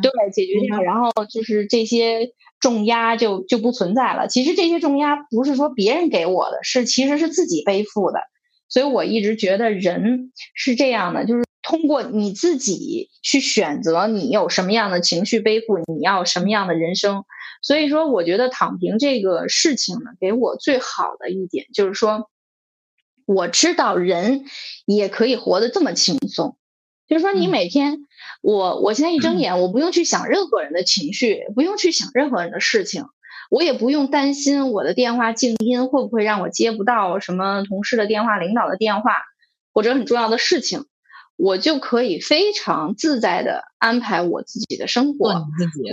[0.00, 4.28] 对，解决掉，然后就是这些重压就就不存在了。
[4.28, 8.20] 其实这些重压不是说别人给我的，是其实是自己背负的。
[8.68, 11.44] 所以我一直觉得人是这样的，就是。
[11.62, 17.22] 通过你自己去选择，你有什么样的情绪背负，你要什么样的人生。
[17.62, 22.30] 所以说，我觉得躺平这个事情呢，给我最好的一点就是说，
[23.26, 24.46] 我知道人
[24.86, 26.56] 也可以活得这么轻松。
[27.06, 27.98] 就是说，你每天，
[28.40, 33.04] 我我现在一睁眼，我不用去想任何人的情绪，不用去想任何人的事情，
[33.50, 39.12] 我也不用担心我的电话静音会不会让我接不到什么同事的电话、领导的电话
[39.72, 40.86] 或者很重要的事情。
[41.36, 45.32] 我就可以非常自在的安排我自己的生活。
[45.58, 45.90] 自己，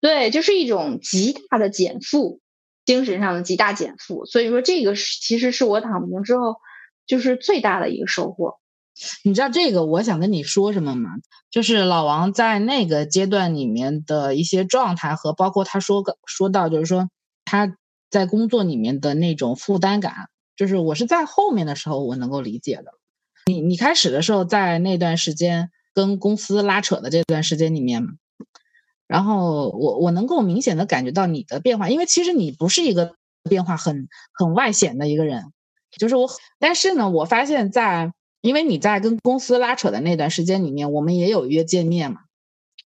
[0.00, 2.40] 对，就是一种极大的减负，
[2.84, 4.26] 精神上的极大减负。
[4.26, 6.56] 所以说，这个是其实是我躺平之后
[7.06, 8.58] 就是最大的一个收获。
[9.24, 11.10] 你知道这个我想跟你说什么吗？
[11.50, 17.08] 就是老王在那个阶段里面的一些状态和包括他说个说到，就是说
[17.44, 17.76] 他
[18.08, 22.92] 在工作里面的那种负担感，就是我是在后面的时候我能够理解的。
[23.46, 28.06] 你你开始的时候在那段时间跟公司拉扯的这段时间里面，
[29.08, 33.16] 然后我我能够明显的感觉到你的变化，因为其实你不是一个
[33.48, 35.52] 变化很很外显的一个人，
[35.98, 36.30] 就是我，
[36.60, 38.12] 但是呢，我发现在。
[38.44, 42.18] 因为你在跟公司拉扯的那段时间里面，我们也有约见面嘛，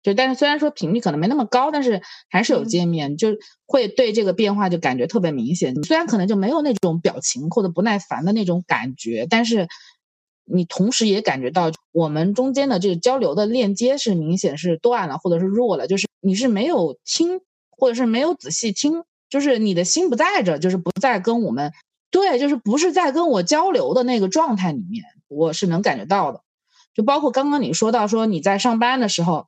[0.04, 3.30] 就但是虽然说频率可能没那么高，但是还是有见面，就
[3.66, 5.74] 会对这个变化就感觉特别明显。
[5.82, 9.68] 虽然可能就没有那种表情或者不耐烦的那种感觉，但是
[10.46, 17.42] 你同时也感觉到我们中间的这个交流的链接是明显是断了或者是弱了，就是你是没有听
[17.72, 21.74] 或者是没有仔细听，就是你的心不在这，就是不在跟我们
[22.12, 25.04] 对，就是不是在跟我交流的那个状态里面。
[25.28, 26.42] 我是能感觉到的，
[26.94, 29.48] 就包括刚刚你说到说你在上班的时候，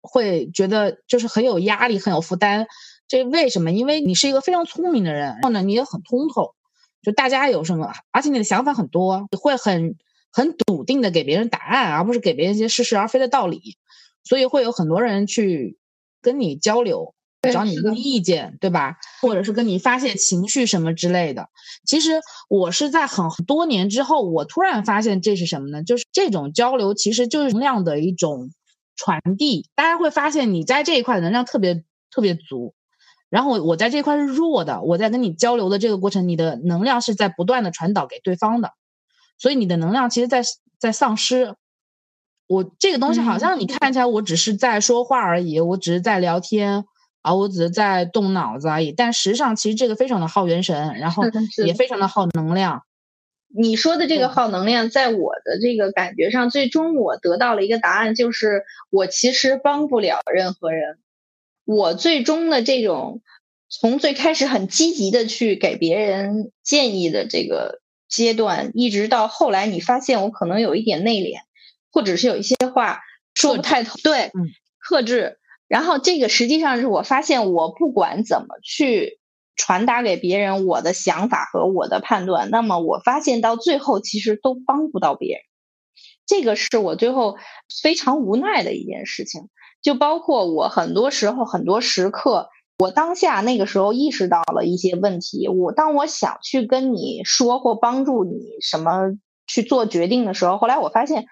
[0.00, 2.66] 会觉得就是很有压力、很有负担。
[3.08, 3.72] 这为什么？
[3.72, 6.54] 因为你是一个非常聪明的人，然后呢，你也很通透。
[7.02, 9.96] 就大家有什么，而且你的想法很多，你会很
[10.30, 13.78] 很笃定的给别人答案，而不是给别人一些似是而非的道理。
[14.22, 15.78] 所以会有很多人去
[16.22, 17.14] 跟你交流。
[17.50, 18.96] 找你问意见，对吧？
[19.22, 21.48] 或者是跟你发泄情绪什么之类的。
[21.86, 25.82] 其实我是在很多年之后，我突然发现这是什么呢？
[25.82, 28.50] 就是这种交流其实就是能量的一种
[28.94, 29.68] 传递。
[29.74, 32.74] 大家会发现你在这一块能量特别特别足，
[33.30, 34.82] 然后我在这块是弱的。
[34.82, 38.72] 我在跟你交流的这个过程，你的能量是在不断的传导给对方的，
[39.38, 40.42] 所以你的能量其实在
[40.78, 41.54] 在丧失。
[42.46, 46.84] 我这个东西好像你看起来我只是在说话而已，我只是在聊天。
[47.22, 51.22] 啊，我只是在动脑子而已，但实际上其实这个非常的耗元神，然后
[51.66, 52.82] 也非常的耗能量。
[53.52, 60.98] 你说的这个耗能量，在我的这个感觉上，最终我得到了一个答案，就是我其实帮不了任何人。
[61.64, 63.22] 我最终的这种
[63.68, 71.40] 从最开始很积极的去给别人建议的这个阶段，一直到后来，你发现我可能有一点内敛，
[71.90, 73.00] 或者是有一些话
[73.34, 74.30] 说不太透，对，
[74.78, 75.39] 克制。
[75.70, 79.20] 然后这个实际上是我发现，我不管怎么去
[79.54, 85.42] 传达给别人我的想法和我的判断，那么我发现到最后其实都帮不到别人。
[86.26, 87.36] 这个是我最后
[87.80, 89.48] 非常无奈的一件事情。
[89.80, 95.46] 就包括我很多时候、很多时刻，我当下那个时候意识到了一些问题。
[95.46, 101.26] 我当我想去跟你说或帮助你什么去做决定的时候，后来我发现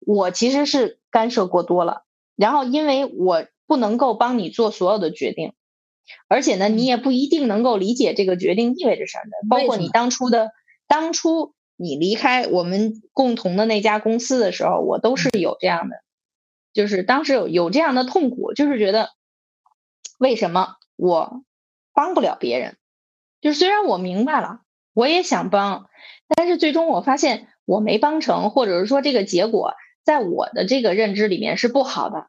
[0.00, 2.02] 我其实是干涉过多了。
[2.34, 3.46] 然后因为我。
[3.66, 5.52] 不能够帮你做所有的决定，
[6.28, 9.48] 而且呢，你也不一定能够理解这个决定意味着什么。
[9.48, 10.50] 包括你当初的
[10.86, 15.96] 当初你离开我们共同的那家公司的时候，我都是有这样的，
[16.72, 19.10] 就是当时有有这样的痛苦，就是觉得
[20.18, 21.42] 为什么我
[21.92, 22.76] 帮不了别人？
[23.40, 24.60] 就是虽然我明白了，
[24.92, 25.88] 我也想帮，
[26.28, 29.74] 但是最终我发现我没帮成，或者是说这个结果
[30.04, 32.28] 在我的这个认知里面是不好的。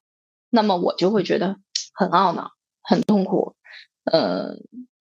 [0.56, 1.58] 那么我就会觉得
[1.94, 3.56] 很懊恼、很痛苦，
[4.06, 4.56] 呃，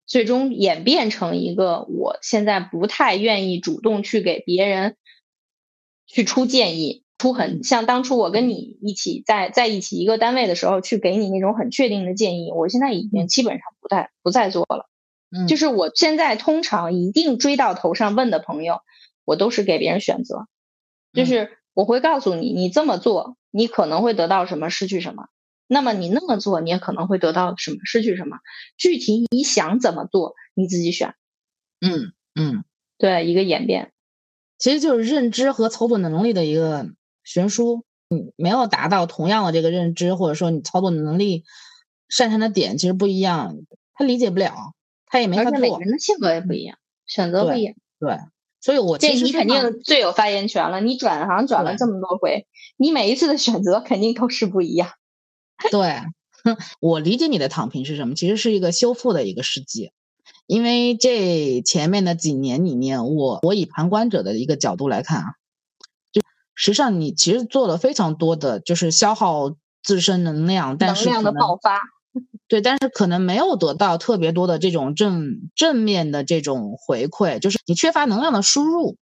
[0.07, 4.97] 最终演变成一个我现在不太愿意主动去给别人
[6.07, 14.90] 去出建议，出很像当初我跟你一起在在一起一个单位的时候去给你那种很确定的建议，我现在已经基本上不再不再做了。
[15.31, 18.81] 嗯，就是我现在通常一定追到头上问的朋友，
[19.25, 20.47] 我都是给别人选择，
[21.12, 25.27] 就是我会告诉你，你这么做，你可能会得到什么，失去什么。
[25.66, 28.38] 那么你那么做，你也可能会得到什么，失去什么？
[28.77, 31.14] 具体你想怎么做，你自己选。
[31.81, 32.64] 嗯嗯，
[32.98, 33.92] 对，一个演变，
[34.59, 36.87] 其实就是认知和操作能力的一个
[37.24, 37.85] 悬殊。
[38.09, 41.44] 你没有达到同样的这个认知，或者说你操作能力
[42.08, 43.56] 擅长的点其实不一样，
[43.94, 44.75] 他理解不了，
[45.06, 45.58] 他也没法做。
[45.58, 47.75] 每个人的性格也不一样，选择不一样。
[47.98, 48.19] 对，
[48.60, 50.81] 所以我这你肯定最有发言权了。
[50.81, 52.46] 你转行转了这么多回，
[52.77, 54.90] 你每一次的选择肯定都是不一样。
[55.71, 56.02] 对，
[56.81, 58.15] 我理解你的躺平是什么？
[58.15, 59.92] 其实是一个修复的一个时机，
[60.46, 65.27] 因为这前面的几年里面，我我以旁观者的一个角度来看啊，
[66.13, 66.21] 就
[66.55, 71.81] 实际上你其实做了非常多的，就是消耗自身能量，但是能量的爆发，
[72.46, 78.96] 对，但是可能没有得到特别多的这种正正面的这种回馈，就是你缺乏能量的输入。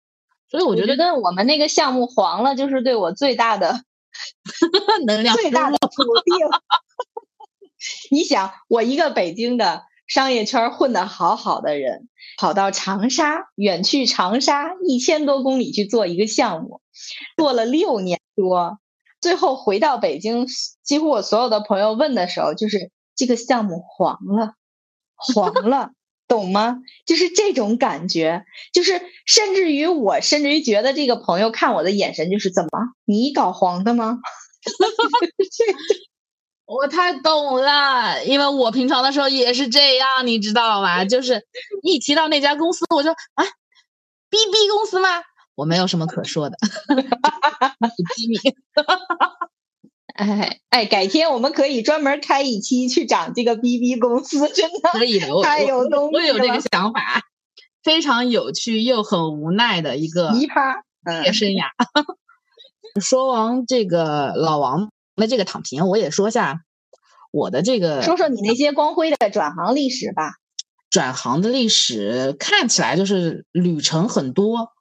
[0.49, 3.83] 所以我觉得我觉得我们那个项目黄了，就是对我最大的
[5.05, 6.35] 能量最大的否定。
[8.11, 16.81] 你想，我一个北京的商业圈混得好好的人，跑到长沙，远去长沙一千多公里去做一个项目，
[17.37, 18.79] 做了六年多，
[19.21, 20.45] 最后回到北京，
[20.83, 24.55] 几乎我所有的朋友问的时候，就是这个项目黄了，
[25.15, 25.91] 黄了。
[26.29, 26.77] 懂吗？
[27.05, 32.69] 就是这种感觉，就是甚至于我，甚至于觉得这个朋友看我的眼神就是怎么
[33.03, 34.19] 你搞黄的吗？
[36.65, 41.03] 我太懂了，因为我平常的时候也是这样，你知道吗？
[41.03, 41.43] 就是
[41.83, 43.43] 一提到那家公司，我就啊
[44.29, 45.09] ，B B 公司吗？
[45.55, 46.57] 我没有什么可说的，
[48.15, 48.37] 机密。
[50.19, 57.21] 哎哎，改天我们可以专门开一期去讲这个 B B 公司，真的可以的，太有东西我有这个想法，
[57.81, 61.67] 非常有趣又很无奈的一个奇葩职业生涯。
[62.99, 66.63] 说完这个老王的这个躺平，我也说下
[67.31, 70.33] 我的这个，说说你那些光辉的转行历史吧。
[70.89, 74.73] 转行的历史看起来就是旅程很多，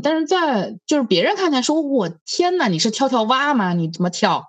[0.00, 3.72] 但是在就是别人看起来说，我天呐，你是跳跳蛙吗？
[3.72, 4.44] 你怎么跳？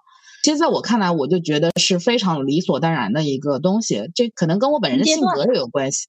[0.45, 6.05] 其实在我看来，我就觉得是非常理所当然的一个东西，这可能跟我本人的性格也有关系。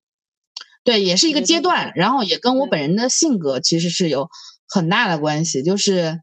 [0.85, 4.29] 对，也是一个阶段，然后也跟我本人的性格其实是有
[4.69, 5.63] 很大的关系。
[5.63, 6.21] 就是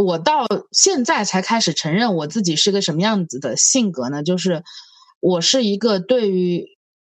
[0.00, 4.22] 我到现在才开始承认我自己是个什么样子的性格呢？
[4.22, 4.62] 就是
[5.18, 6.66] 我是一个对于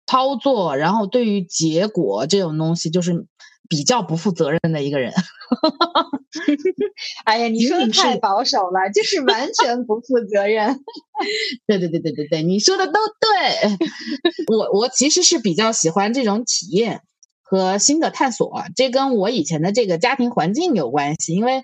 [0.09, 3.29] 操作，然后对于结果这种东西，就是
[3.71, 5.15] 比较不负责任的一个人。
[7.25, 10.81] 哎呀，你说的太保守了，就是完全不负责任。
[11.69, 13.71] 对对对对对对，你说的都对。
[14.53, 17.03] 我我其实是比较喜欢这种体验
[17.43, 21.35] 和新的探索，这跟我以前的这个家庭环境有关系。
[21.35, 21.63] 因为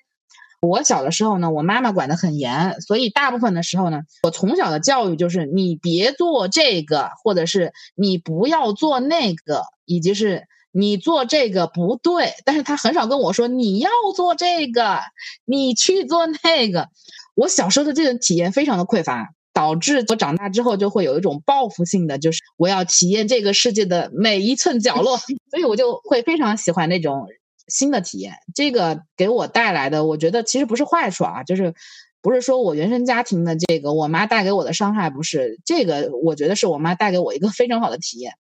[0.62, 10.46] 我小的时候呢，我妈妈管得很严，所以大部分的时候呢，我从小的教育就是你别做这个，或者是你不要做那个，以及是。
[10.78, 15.00] 你做这个不对，但是他很少跟我说你要做这个，
[15.46, 16.90] 你去做那个。
[17.34, 25.16] 我小时候的这种体验非常的匮乏，导致我长大之后就会有一种报复性的，就是我要体验这个世界的每一寸角落，
[25.50, 27.26] 所以我就会非常喜欢那种
[27.68, 28.34] 新的体验。
[28.54, 31.72] 这个给我带来的，我觉得其实不是坏处啊，就是
[32.20, 38.34] 不是说我原生家庭的这个我妈带给我的伤害，不是这个，我觉得是我妈带给我一个非常好的体验。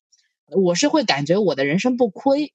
[0.48, 2.52] 我是会感觉我的人生不亏，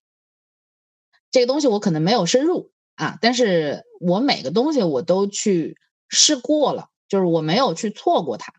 [1.31, 5.77] 这个东西我可能没有深入啊，但是我每个东西我都去
[6.09, 8.53] 试过了，就是我没有去错过它，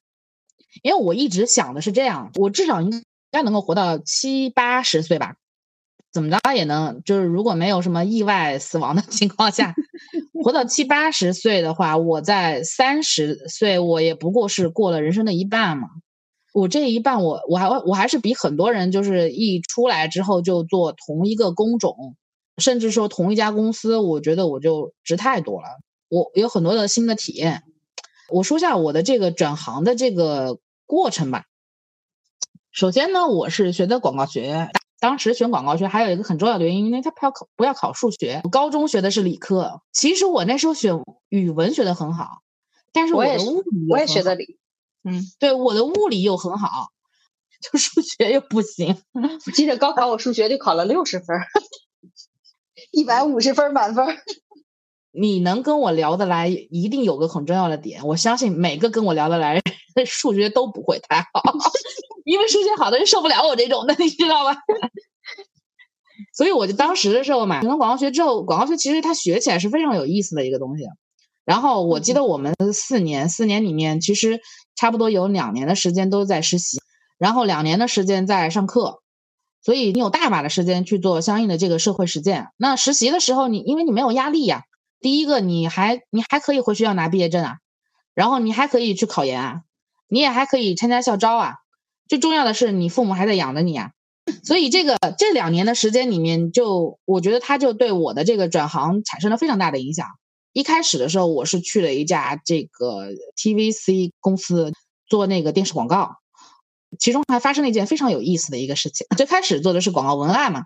[0.83, 5.37] 因为我一直想的是这样，我至少应该能够活到七八十岁吧，
[6.13, 9.75] 怎么着也能，就是如果没有什么意外死亡的 情况下，
[10.43, 15.89] 活到七八十岁的话，我在三十岁我也不过是过了人生的一半嘛。
[16.53, 22.15] 我这一半，我我还我还是比很多人，就是一出来之后就做同一个工种，
[22.59, 25.69] 甚至说同一家公司，我觉得我就值太多了。
[26.09, 27.63] 我有很多的新的体验。
[28.29, 31.45] 我说下我的这个转行的这个过程吧。
[32.71, 38.41] 首先呢，我是学的广告学，当时选广告学还有一个很重要的原因，因为它不要考不要考数学。
[38.45, 42.43] 我高中学的是理科，其实我那时候选语文学的很好，
[42.93, 43.37] 但是我也
[43.91, 44.59] 我也学的理。
[45.05, 46.89] 嗯，对，我的物理又很好，
[47.61, 48.97] 就数学又不行。
[49.15, 51.37] 我记得高考我数学就考了六十分，
[52.93, 54.07] 一百五十分满分。
[55.11, 58.07] 你能跟我聊得来，一定有个很重要的点。
[58.07, 59.61] 我相信每个跟我聊得来，
[60.07, 61.43] 数学都不会太好，
[62.25, 64.57] 因为数学好的人受不了我这种的，你知道吧？
[66.33, 70.85] 所以我就当时的时候嘛，学完广告学之后，广告学其实它学起来是非常有意思的一个东西。
[71.45, 74.41] 然后我记得我们四年，四年里面其实。
[74.83, 76.81] 差不多有两年的时间都在实习，
[77.17, 79.01] 然后两年的时间在上课，
[79.63, 82.49] 所以你有大把的时间去做相应的这个社会实践。
[82.57, 84.65] 那实习的时候，你因为你没有压力呀，
[84.99, 87.59] 第一个你还你还可以回学校拿毕业证啊，
[88.13, 89.61] 然后你还可以去考研啊，
[90.09, 91.59] 你也还可以参加校招啊，
[92.09, 93.93] 最重要的是你父母还在养着你啊，
[94.43, 100.09] 所以这个这两年的时间里面，就我觉得他就对我的这个转行产生了非常大的影响。
[100.53, 104.73] 一开始的时候，我是去了一家这个 TVC 公司
[105.07, 106.17] 做那个电视广告，
[106.99, 109.07] 其中还发生了一件非常有意思的一个事情。
[109.17, 110.65] 最开始做的是广告文案嘛，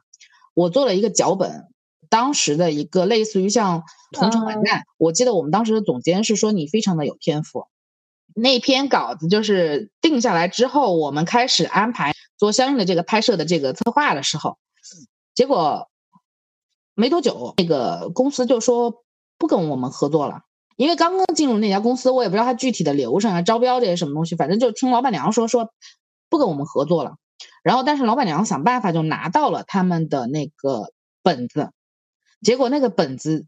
[0.55, 1.69] 我做了一个脚本，
[2.09, 4.85] 当时的一个类似于像同城网站。
[4.99, 7.67] 我记得我们当时的总监是说你非常的有天赋。
[8.35, 14.59] 那篇稿子就是定下来之后，我们开始安排做相应的这个拍摄的这个策划的时候，
[15.35, 15.89] 结果
[16.95, 19.05] 没多久，那个公司就说
[19.39, 20.43] 不跟我们合作了，
[20.77, 25.71] 因为刚刚进入那家公司，我也不知道他具体的流程啊、招标这些什么东西，反正就听老板娘说说
[26.29, 27.17] 不跟我们合作了。
[27.63, 31.71] 然后，但是老板娘想办法就拿到了他们的那个本子，
[32.41, 33.45] 结果那个本子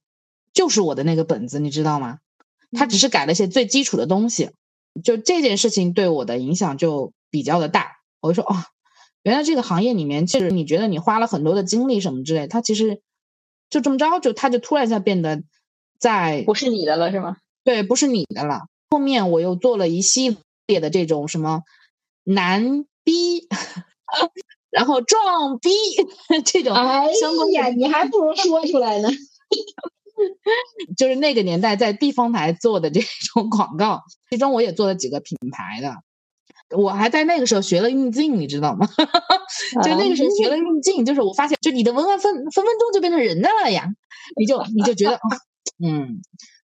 [0.53, 2.19] 就是我的那个本子，你知道吗？
[2.73, 4.51] 他只是改了一些最基础的东西，
[5.03, 7.93] 就这件事情对我的影响就比较的大。
[8.21, 8.57] 我就说哦，
[9.23, 13.01] 原来这个行业里面，其实你觉得你花了很多的精力什么之类，它其实
[13.71, 15.43] 就这么着，就它就突然一下变得
[15.99, 17.37] 在不是你的了，是吗？
[17.65, 18.63] 对，不是你的了。
[18.91, 21.63] 后面我又做了一系列的这种什么
[22.25, 23.47] 男逼，
[24.71, 25.71] 然后装逼
[26.45, 29.09] 这种相关呀，你还不如说出来呢。
[30.97, 33.01] 就是那个年代在地方台做的这
[33.33, 35.95] 种广告，其中我也做了几个品牌的。
[36.77, 38.87] 我还在那个时候学了运镜，你知道吗？
[39.83, 43.87] 就那个时候学了运镜，就是我发现，就你的文案分分分钟就变成人的了呀，
[44.37, 45.19] 你就你就觉得，
[45.83, 46.23] 嗯，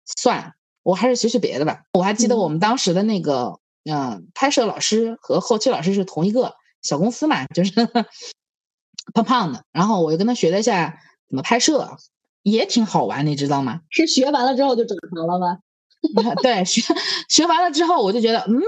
[0.05, 1.83] 算，我还是学学别的吧。
[1.93, 7.71] 我还记得我们当时的那个，嗯，拍摄老师和后期老师是同一个小公司嘛，就是
[9.13, 9.63] 胖胖的。
[9.71, 11.97] 然后我就跟他学了一下怎么拍摄，
[12.43, 13.81] 也挺好玩，你知道吗？
[13.89, 15.59] 是学完了之后就转行了吗？
[16.43, 16.81] 对，学
[17.29, 18.61] 学完了之后，我就觉得，嗯。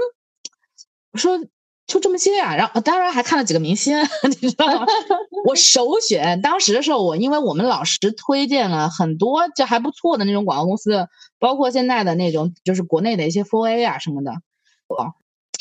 [1.12, 1.36] 我说
[1.90, 3.98] 就这么些呀，然后当然还看了几个明星，
[4.40, 4.86] 你知道吗？
[5.44, 11.08] 我首选当时的时候，我因为我们老师推荐了很多就还不错的那种广告公司，
[11.40, 14.32] 包括现在的那种就是国内的一些 Four A 啊什么的，
[14.86, 15.14] 我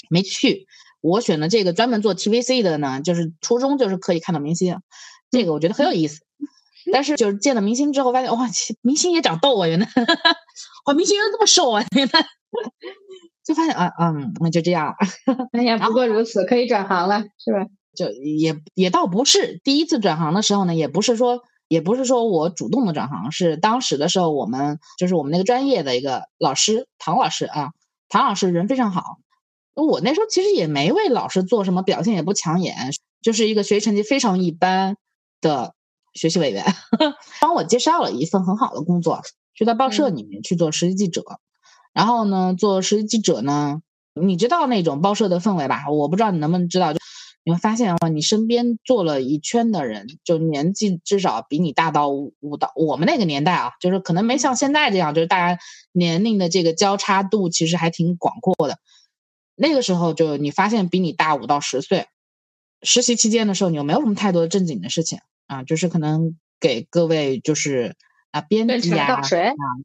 [0.10, 0.68] 没去。
[1.02, 4.78] 我选的这个专门做 TVC 的呢，就是初中就是可以看到明星，
[5.32, 6.22] 这个我觉得很有意思。
[6.92, 8.48] 但是就是见了明星之后，发现哇，
[8.82, 9.88] 明星也长痘啊，原来，
[10.86, 12.26] 哇，明星原来这么瘦啊，原来。
[13.50, 14.94] 就发现啊，嗯，那就这样。
[15.54, 17.66] 哎呀，不过如此，可以转行了，是吧？
[17.96, 27.72] 就也也倒不是第一次转行的时候呢，也不是说也不是说我主动的转行，是当时的时候，我们就是我们那个专业的一个老师唐老师啊，
[28.08, 29.18] 唐老师人非常好。
[29.74, 32.76] 我那时候其实也没为老师做什么，表现也不抢眼，
[33.24, 34.96] 就是一个学习成绩非常一般
[35.42, 35.74] 的
[36.14, 36.64] 学习委员，
[37.42, 39.22] 帮我介绍了一份很好的工作，
[39.56, 41.24] 就在报社里面去做实习记者。
[41.94, 43.82] 然后呢，做实习记者呢，
[44.14, 45.90] 你知道那种报社的氛围吧？
[45.90, 47.00] 我不知道你能不能知道，就
[47.44, 55.62] 你会发现啊，你身边做了一圈的人，就年纪至少比你大到五到我们那个年代啊，就是可能没像现在这样，就是大家
[55.92, 58.78] 年龄的这个交叉度其实还挺广阔的。
[59.56, 62.08] 那个时候就你发现比你大五到十岁，
[62.82, 67.96] 实习期间的时候，你又没有什么太多正经的事情啊，就是可能给各位就是
[68.32, 69.22] 啊编辑呀、啊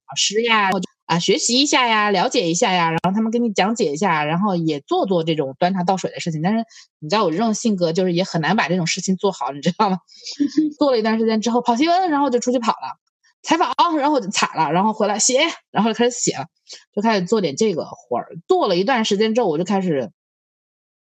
[0.06, 0.70] 老师呀。
[1.06, 6.40] 啊，学习一下呀，了解一下呀，然后他们给你讲解一下，然后也做做这种端茶倒水的事情。
[6.40, 6.64] 但是
[6.98, 9.98] 你知道我这种性格，就是也很难把这种事情做好，你知道吗？
[10.78, 12.98] 做了一段时间之后，跑新闻，然后就出去跑了，
[13.42, 15.40] 采访，然后就惨了，然后回来写，
[15.70, 16.46] 然后就开始写了，
[16.94, 18.38] 就开始做点这个活儿。
[18.48, 20.10] 做了一段时间之后，我就开始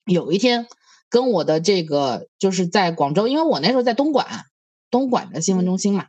[0.07, 0.67] 有一天
[1.11, 4.27] 跟我的这个就是在广州，因为我那时候在东莞，
[4.91, 6.07] 东莞的新闻中心嘛。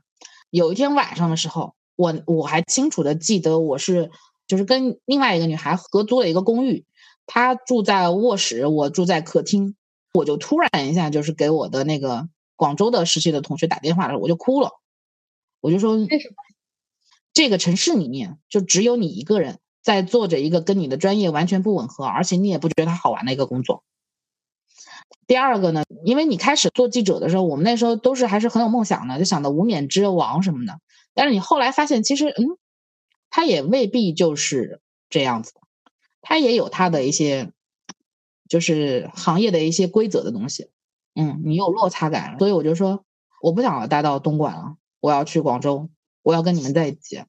[0.50, 1.76] 有一天晚上的时候。
[2.02, 4.10] 我我还清楚的记得，我是
[4.48, 6.84] 就是跟另外一个女孩合租了一个公寓，
[7.28, 9.76] 她住在卧室，我住在客厅。
[10.14, 12.28] 我就突然一下就是给我的那个
[12.58, 14.72] 广州的实习的同学打电话了，我就哭了。
[15.62, 16.36] 我就说，为什么？
[17.34, 23.84] 这个城市里面就只有你一个人在做着一个跟你的专业完全不吻合，而且你也不觉得它好玩的一个工作。
[25.28, 30.80] 第二个呢，因为你开始做记者的时候，我们那时候都是还是很有梦想的，就想到无冕之王什么的。
[31.14, 32.58] 但是你后来发现，其实嗯，
[33.30, 35.54] 他也未必就是这样子，
[36.22, 37.52] 他也有他的一些，
[38.48, 40.70] 就是行业的一些规则的东西。
[41.16, 43.04] 嗯，你有落差感，所以我就说，
[43.42, 45.90] 我不想待到东莞了，我要去广州，
[46.24, 47.24] 我要跟你们在一起。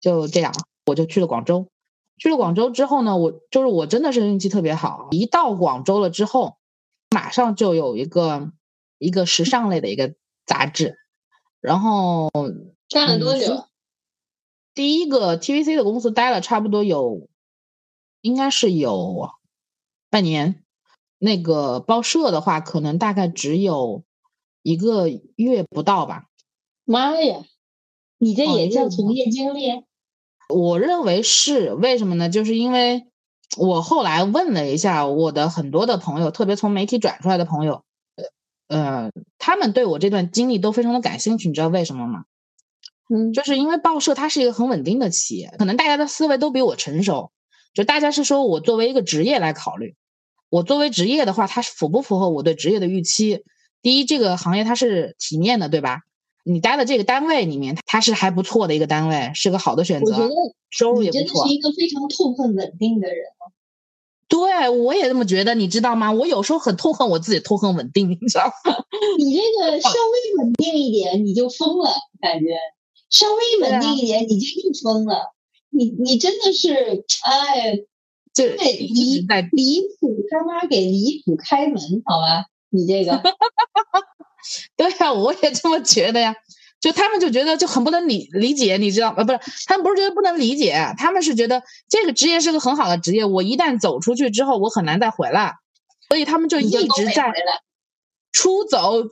[0.00, 0.54] 就这样，
[0.86, 1.68] 我就去了广州。
[2.16, 6.58] 去了广州之后呢，我就是我真的是运气特别好，一到广州了之后，
[7.10, 8.52] 马上就有一个
[8.98, 10.14] 一个时尚类的一个
[10.46, 10.98] 杂志，
[11.60, 12.30] 然后。
[12.94, 13.66] 干了多久？
[14.72, 17.28] 第一个 TVC 的公司待了差不多有，
[18.20, 19.30] 应该是有
[20.10, 20.62] 半年。
[21.18, 24.04] 那个报社的话，可能大概只有
[24.62, 26.26] 一个月不到吧。
[26.84, 27.44] 妈呀，
[28.18, 29.84] 你这也叫从业经历？
[30.48, 32.28] 我认为是，为什么呢？
[32.28, 33.08] 就是因为
[33.56, 37.82] 我后来问了一下我的很多的朋友，特别从媒体转出来的朋友，
[38.68, 41.48] 呃，他们对我这段经历都非常的感兴趣。
[41.48, 42.24] 你知道为什么吗？
[43.08, 47.30] 嗯，就是因为报社它是一个很稳定的企业，可能大家的思维都比我成熟。
[47.74, 49.96] 就大家是说我作为一个职业来考虑，
[50.48, 53.42] 我作为职业的话，它是符不符合我对职业的预期？
[53.82, 56.00] 第一，这个行业它是体面的，对吧？
[56.44, 60.34] 你待的这个单位里面，它是还不错的一个单位，是个好的选择，我觉得
[60.70, 61.20] 收入也不错。
[61.20, 63.24] 你真的是一个非常痛恨稳定的人。
[64.28, 66.12] 对，我也这么觉得，你知道吗？
[66.12, 68.74] 我有时候很痛恨我自己，痛恨稳定，你知道吗？
[69.18, 71.90] 你这个稍微稳定一点，你就疯了，
[72.20, 72.56] 感觉
[73.10, 75.32] 稍微稳定一点，你就又疯了。
[75.70, 77.76] 你你真的是，哎，
[78.32, 82.46] 就离离谱他妈给离谱开门，好吧？
[82.70, 83.22] 你这个，
[84.76, 86.34] 对呀，我也这么觉得呀。
[86.80, 95.54] 就他们就觉得就很不能理理解，你知道呃，不是，他们不是觉得不能理解，他们是觉得这个职业是个很好的职业，我一旦走出去之后，我很难再回来，
[96.08, 97.32] 所以他们就一直在
[98.32, 99.04] 出走、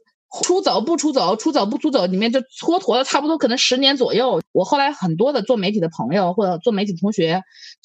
[0.45, 4.41] 出走不出走、出走不出走里面就蹉跎了差不多可能十年左右。
[4.53, 7.43] 我后来很多的做媒体的朋友或者做媒体同学，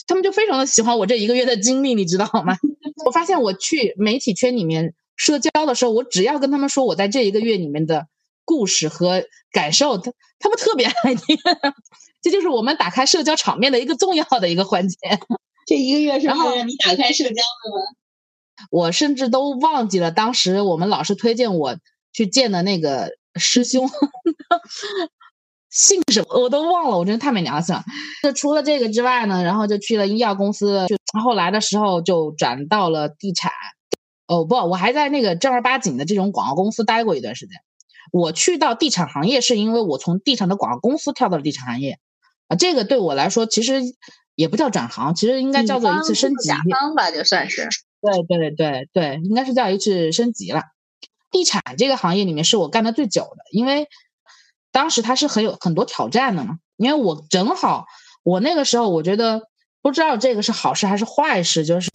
[0.07, 2.57] 他们就非常的喜欢我这一个月的经历，你知道吗？
[3.05, 8.07] 我发现我去媒体圈里面社交的时候，我只要跟他们说我在这一个月里面的。
[8.49, 11.37] 故事和感受，他他们特别爱听，
[12.23, 14.97] 这就是我们打开社交场面的一个重要的一个环节。
[15.65, 17.81] 这一个月是让你打开社交了吗？
[18.71, 21.75] 我甚至都忘记了当时我们老师推荐我
[22.17, 23.87] 去见的那个师兄，
[25.69, 27.83] 姓什么我都忘了，我真的太没良心了。
[28.23, 33.51] 就除了这个之外呢，然后就去了医药公司，就后来的时候就转到了地产。
[34.25, 37.55] 哦不，我还在那个正儿八经的这种广告公司待过一段时间。
[38.11, 41.99] 我去到地产行业，是因为我从地产的广告公司跳到了地产行业，
[42.47, 43.83] 啊，这个对我来说其实
[44.33, 46.49] 也不叫转行，其实应该叫做一次升级。
[46.49, 47.69] 甲方吧，就算是。
[48.01, 50.63] 对对对对，应该是叫一次升级了。
[51.31, 53.87] 地产这个行业里面是我干的最久的，因为
[54.71, 56.59] 当时它是很有很多挑战的嘛。
[56.77, 57.85] 因为我正好，
[58.21, 59.41] 我那个时候我觉得
[59.81, 61.89] 不知道这个是好事还是坏事，就是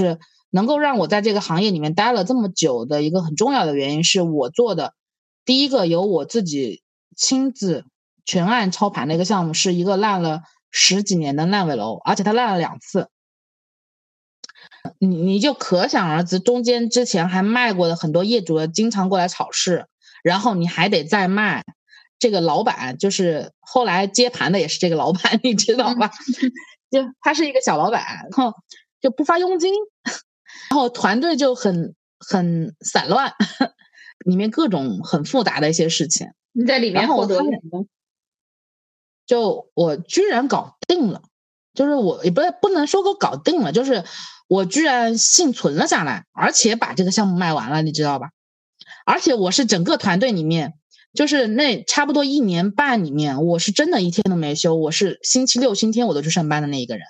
[0.50, 4.94] 能够让我在这个行业里面待了这么久的一个很重要的原因，是我做的。
[5.44, 6.82] 第一个由我自己
[7.16, 7.84] 亲自
[8.24, 13.08] 全案操盘的一个项目，是一个烂了十几年的烂尾楼，而且它烂了两次。
[14.98, 19.86] 你你就可想而知，中间之前还卖过的很多业主经常过来炒事，
[20.22, 21.64] 然后你还得再卖。
[22.18, 26.10] 这个老板就是后来接盘的，也是这个老板， 你知道吧？
[26.90, 28.54] 就他是一个小老板，然后
[29.00, 29.74] 就不发佣金，
[30.70, 33.34] 然后团队就很很散乱。
[34.24, 37.86] 里面各种很复杂的一些事情，你在里面获得什么？
[39.26, 41.22] 就我居然搞定了，
[41.74, 44.04] 就是我也不不能说我搞定了，就是
[44.52, 48.32] 我居然幸存了下来，而且把这个项目卖完了，你知道吧？
[49.06, 50.74] 而且我是整个团队里面，
[51.14, 57.06] 就是那差不多一年半里面，我是真的一天都没休，我是星期六、星期天我都去上班的那一个人，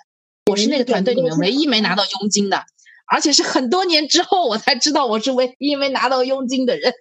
[0.49, 2.63] 我是那个团队里面唯一没拿到佣金的。
[3.11, 6.93] 而且是很多年之后，我才知道我是唯一没拿到佣金的人。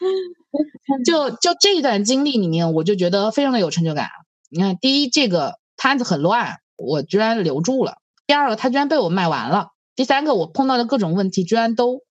[1.04, 4.08] 就就这一段经历里面，我就觉得非常的有成就感。
[4.48, 7.98] 你看，第一，这个摊子很乱，我居然留住了；
[8.28, 12.02] 第二个，他居然被我卖完了；第三个，我碰到的各种问题居然都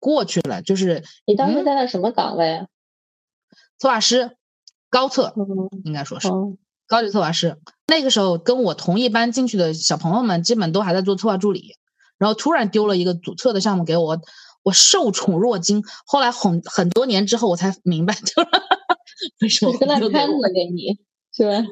[0.00, 0.62] 过去了。
[0.62, 2.66] 就是你当时在那什么岗位啊？
[3.78, 4.36] 策划师，
[4.88, 5.34] 高策，
[5.84, 6.28] 应该说是
[6.86, 7.58] 高级策划师。
[7.86, 11.76] 那个时候跟我同一班进去的小朋友们，基本都还在做策划助理。
[12.16, 14.18] 然后突然丢了一个主策的项目给我，
[14.62, 15.84] 我受宠若惊。
[16.06, 18.42] 后来很很多年之后，我才明白， 就
[19.42, 20.98] 为什么丢烂摊子给你，
[21.30, 21.68] 是吧？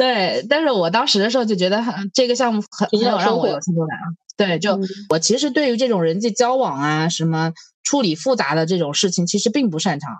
[0.00, 3.98] 对，但是我当时的时候就觉得很这个项目很很有让我有成就感。
[4.36, 4.80] 对，就
[5.10, 10.10] 我其实对于这种人际交往啊，什么处理复杂的这种事情，其实并不擅长。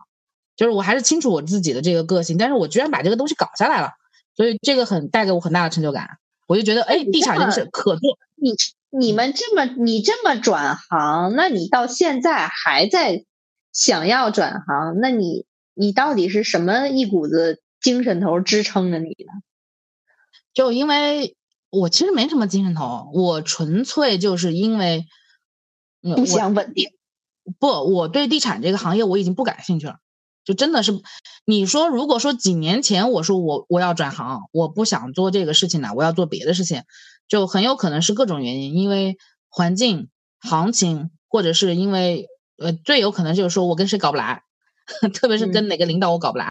[0.54, 3.92] 就是我还是清楚我自己的这个个性，但是我居然把这个东西搞下来了，
[4.36, 6.18] 所以这个很带给我很大的成就感。
[6.46, 8.18] 我就觉得，哎，地产这个事可做。
[8.36, 8.54] 你。
[8.92, 13.24] 你们这么你这么转行，那你到现在还在
[13.72, 19.32] 想要转行，那你你到底是什么一股子精神头支撑着你呢？
[20.52, 21.36] 就因为
[21.70, 25.06] 我其实没什么精神头，我纯粹就是因为
[26.16, 26.90] 不想稳定。
[27.58, 29.96] 不，我对地产这个行业我已经不感兴趣了。
[30.44, 31.00] 就真的是，
[31.44, 36.82] 你说如果说几年前我说我我要转行，我不想做这个事情了，我要做别的事情。
[37.28, 39.16] 就很有可能是各种原因，因为
[39.48, 40.08] 环境、
[40.40, 42.26] 行情，或者是因为
[42.58, 44.42] 呃，最有可能就是说我跟谁搞不来，
[45.14, 46.48] 特别是跟哪个领导我搞不来，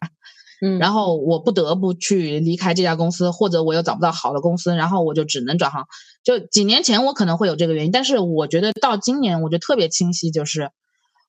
[0.62, 5.86] 嗯，然后我不得不去离开这家公司，或者我又找不到好的公司，然后我就只能转行。
[6.24, 10.72] 就几年前我可能会有这个原因，但是我觉得到今年我就特别清晰，就是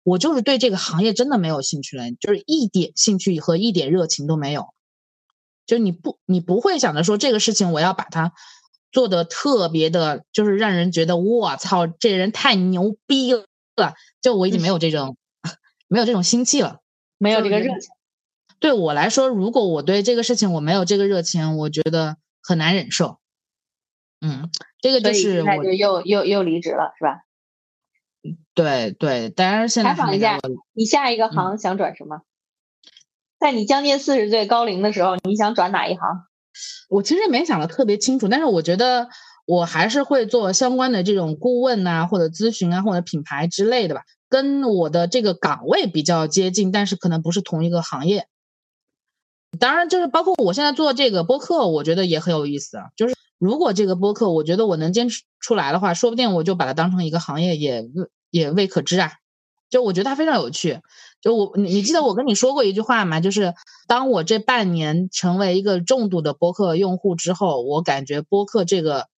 [0.02, 4.66] 我就是对这个行业真的没有兴趣了，就是一点兴趣和一点热情都没有。
[5.66, 8.32] 就你不你不会想着说这个事情我要把它。
[8.92, 13.44] 做的特别的，就是让人觉得我操，这人太牛逼了。
[14.20, 15.16] 就我已经没有这种，
[15.86, 16.80] 没有这种心气了，
[17.16, 17.88] 没有这个热情。
[18.60, 23.18] 对我来说，如果我对这个事情我没有这个热情，我觉得很难忍受。
[24.20, 24.50] 嗯，
[24.80, 27.22] 这个就是我就又又又离职了，是吧？
[28.54, 30.38] 对对，当然现在采访一下，
[30.74, 32.20] 你下一个行想转什么？
[33.38, 36.02] 在你将近四十岁高龄的时候，你想转哪一行？
[36.90, 39.08] 我其实没想的特别清楚，但是我觉得
[39.46, 48.26] 我还是会做相关的这种顾问呐，或者咨询啊，或者品牌之类的吧，跟我的这个岗位比较接近，但是可能不是同一个行业。
[49.58, 52.84] 当然，就是包括我现在做这个播客，我觉得也很有意思啊。
[52.96, 57.84] 就是如果这个播客，我觉得我能坚持出来的话，说不定我就把它当成一个行业，也
[58.30, 59.12] 也未可知啊。
[59.68, 60.80] 就我觉得它非常有趣。
[61.20, 63.20] 就我，你你记得我跟你说过一句话吗？
[63.20, 63.54] 就是
[63.86, 69.08] 当我这半年成为一个重度的播客用户之后，我感觉播客这个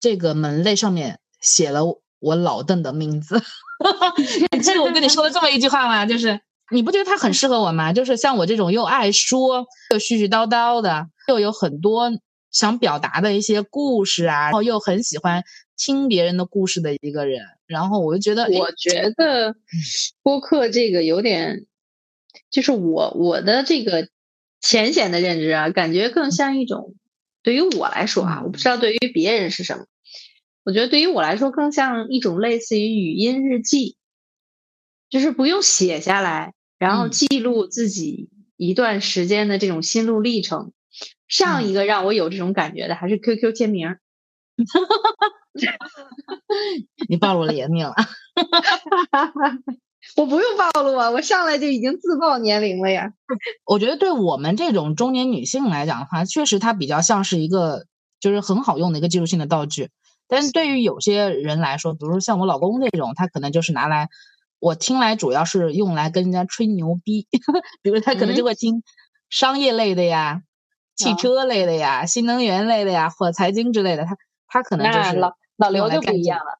[0.00, 1.82] 这个门类上面写了
[2.18, 3.40] 我老邓的名字。
[4.50, 6.06] 你记得我跟你说的这么一句话吗？
[6.06, 6.40] 就是
[6.70, 7.92] 你不觉得他很适合我吗？
[7.92, 12.10] 就是像我这种又爱说又絮絮叨叨的，又有很多
[12.50, 15.44] 想表达的一些故事啊，然后又很喜欢
[15.76, 17.42] 听别人的故事的一个人。
[17.66, 19.54] 然后我就觉得，我觉得
[20.22, 21.66] 播客这个有点，
[22.50, 24.08] 就是我我的这个
[24.60, 26.94] 浅显的认知啊，感觉更像一种，
[27.42, 29.84] 对于我来说啊，我不知道对于别人是什么。
[30.64, 33.96] 我觉得对于我来说，更像一种类似于语音日记，
[35.08, 40.72] 就是不用写下来，然后记录自己一段时间的这种心路历程。
[41.28, 43.96] 上一个让我有这种感觉的还是 QQ 签名。
[47.08, 47.94] 你暴露了年龄了，
[50.16, 53.12] 我不用暴露啊，我上来就已经自曝年龄了呀。
[53.66, 57.84] 我觉得对我们这种中年女性来讲的话，确实它比较像是一个
[58.20, 59.90] 就是很好用的一个技术性的道具。
[60.28, 64.08] 但是对于有些人来说，比如说像我老公这种，他可能就是拿来
[64.60, 67.26] 我听来主要是用来跟人家吹牛逼，
[67.82, 68.82] 比如他可能就会听
[69.30, 70.42] 商业类的呀、
[70.96, 74.16] 汽车类的呀、新能源类的呀，或者财经之类的，他。
[74.50, 76.58] 他可能就是老老刘就不一样了，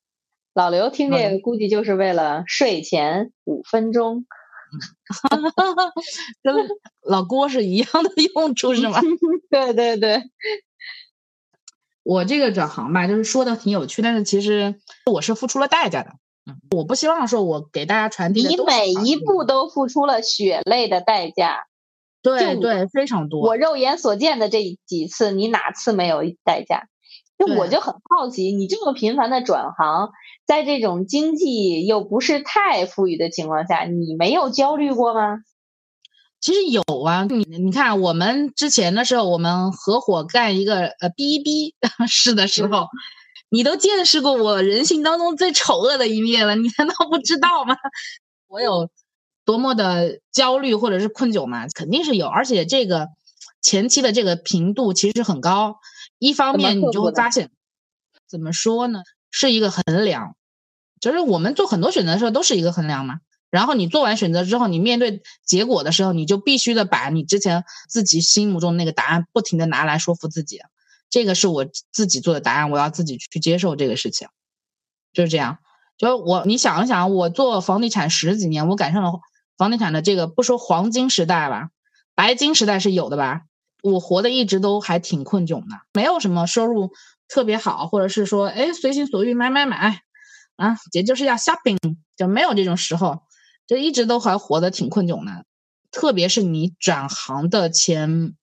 [0.52, 4.26] 老刘听这个估计就是为了睡前五分钟，
[6.44, 6.54] 跟
[7.00, 9.00] 老郭是一样的用处是吗？
[9.48, 10.22] 对对对，
[12.02, 14.74] 我这个转行吧，就是说的挺有趣，但是其实
[15.10, 16.12] 我是付出了代价的。
[16.48, 21.66] 嗯，我不希望说我给大家传递你每一步都付出了血泪的代价，
[22.22, 23.42] 对对，非常多。
[23.42, 26.88] 我肉眼所见的这几次，你哪次没有代价？
[27.38, 30.10] 就我就很好奇，你这么频繁的转行，
[30.46, 35.38] 在这种经济又不是太富裕的情况下，你没有焦虑过吗？
[36.40, 41.74] 其实有啊，你你看，我们之前的时候，我们合伙干一个呃 B B
[42.08, 42.86] 事的时候，
[43.50, 47.76] 你都见识过我人性当中最丑恶的一面了，你难道不知道吗？
[48.48, 48.90] 我有
[49.44, 51.66] 多么的焦虑或者是困窘吗？
[51.74, 53.08] 肯定是有，而且这个
[53.60, 55.76] 前期的这个频度其实很高。
[56.18, 57.50] 一方面，你就会发现，
[58.26, 60.34] 怎么说呢，是一个衡量，
[61.00, 63.20] 就是我们做很多选择的时候都是一个衡量嘛。
[63.50, 70.60] 然后你做完选择之后，你面对结果的时候，你就必须的把你之前自己心目中那个答案不停的拿来说服自己，
[71.10, 74.28] 这个是我自己做的答案，我要自己去接受这个事情，
[75.12, 75.58] 就是这样。
[75.96, 79.12] 就我，你想一想，我做房地产十几年，我赶上了
[79.56, 81.70] 房地产的这个不说黄金时代吧，
[82.14, 83.42] 白金时代是有的吧。
[83.82, 86.92] 我活的一直都还挺困窘的，没有什么收入
[87.28, 90.02] 特别好，或者是说，哎，随心所欲买买买，
[90.56, 91.78] 啊，也就是要 shopping，
[92.16, 93.22] 就没有这种时候，
[93.66, 95.44] 就一直都还活得挺困窘的。
[95.90, 98.34] 特别是你转行的前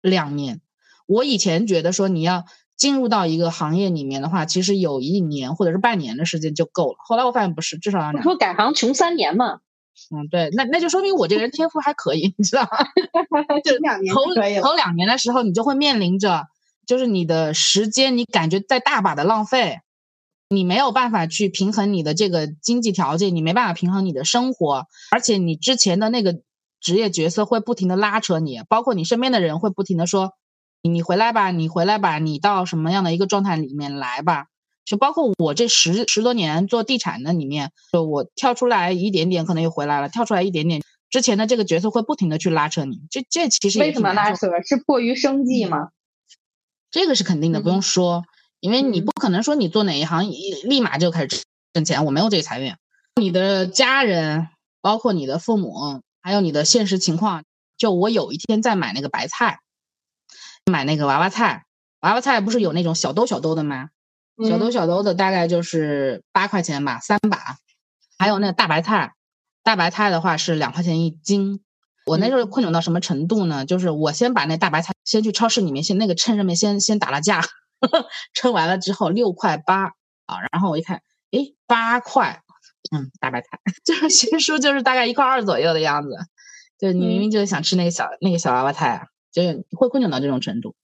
[0.00, 0.60] 两年，
[1.08, 2.44] 我以前觉得说你要
[2.76, 6.96] 进入到一个行业里面的话，其实有一年或者是半年的时间就够了。
[6.98, 8.22] 后来我发现不是，至少要两。
[8.22, 9.60] 说改行穷三年嘛。
[10.14, 12.68] 嗯，对，那那就说明我这个人天赋还可以，你知道吗？
[13.64, 14.22] 就两年头
[14.62, 16.46] 头两年的时候，你就会面临着，
[16.86, 19.80] 就是你的时间，你感觉在大把的浪费，
[20.50, 26.42] 你没有办法去平衡你的这个经济条件，你没办法平衡你的生活，而且你之前的那个
[26.80, 30.34] 职业角色会不停的拉扯你，包括你身边的人会不停的说，
[30.82, 34.46] 你回来吧，你回来吧，你到什么样的一个状态里面来吧。
[34.84, 43.02] 就包括我这十十多年做地产的里面，就我跳出来一点点，可能又回来了；跳出来一点点，之前的这个角色会不停的去拉扯你。
[43.10, 44.46] 这这其实为什么拉扯？
[44.64, 45.90] 是迫于生计吗？
[46.90, 48.24] 这个是肯定的，不用说，
[48.60, 50.22] 因为你不可能说你做哪一行
[50.64, 51.42] 立马就开始
[51.74, 52.06] 挣钱。
[52.06, 52.74] 我没有这个财运。
[53.20, 54.48] 你的家人，
[54.80, 57.44] 包括你的父母，还有你的现实情况，
[57.76, 59.58] 就我有一天在买那个白菜，
[60.70, 61.64] 买那个娃娃菜，
[62.00, 63.90] 娃娃菜不是有那种小兜小兜的吗？
[64.48, 67.56] 小兜小兜的大概就是八块钱吧，三把，
[68.18, 69.14] 还有那个大白菜，
[69.64, 71.60] 大白菜的话是两块钱一斤。
[72.06, 73.66] 我那时候困窘到什么程度呢？
[73.66, 77.42] 就是我先把那大白菜先去超市里面先那个秤上面先先打了价，
[78.32, 79.92] 称完了之后六块八
[80.26, 81.02] 啊，然后我一看，
[81.32, 82.42] 诶，八块，
[82.96, 86.16] 嗯，大白菜 就是新书就是大概一块二左右的样子，
[86.78, 89.06] 就你明明就是想吃那个小那个小娃娃菜啊，
[89.38, 90.74] 就是会困窘到这种程度。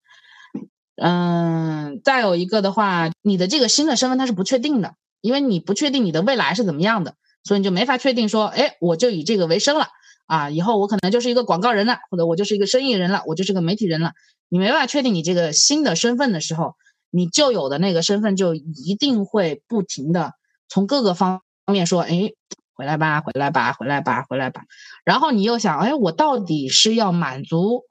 [0.96, 9.88] 嗯，再有一个的话，你的这个新的身份它是不确定的，因为你不确定你的未来是怎么样的，所以你就没法确定说，哎，我就以这个为生了
[10.26, 14.12] 啊，以后我可能就是一个广告人了，或者我就是一个生意人了，我就是个媒体人了。
[14.48, 16.76] 你没办法确定你这个新的身份的时候，
[17.10, 20.34] 你旧有的那个身份就一定会不停的
[20.68, 22.30] 从各个方面说，哎，
[22.74, 24.62] 回来吧，回来吧，回来吧，回来吧。
[25.04, 27.82] 然后你又想，哎，我到底是要满足？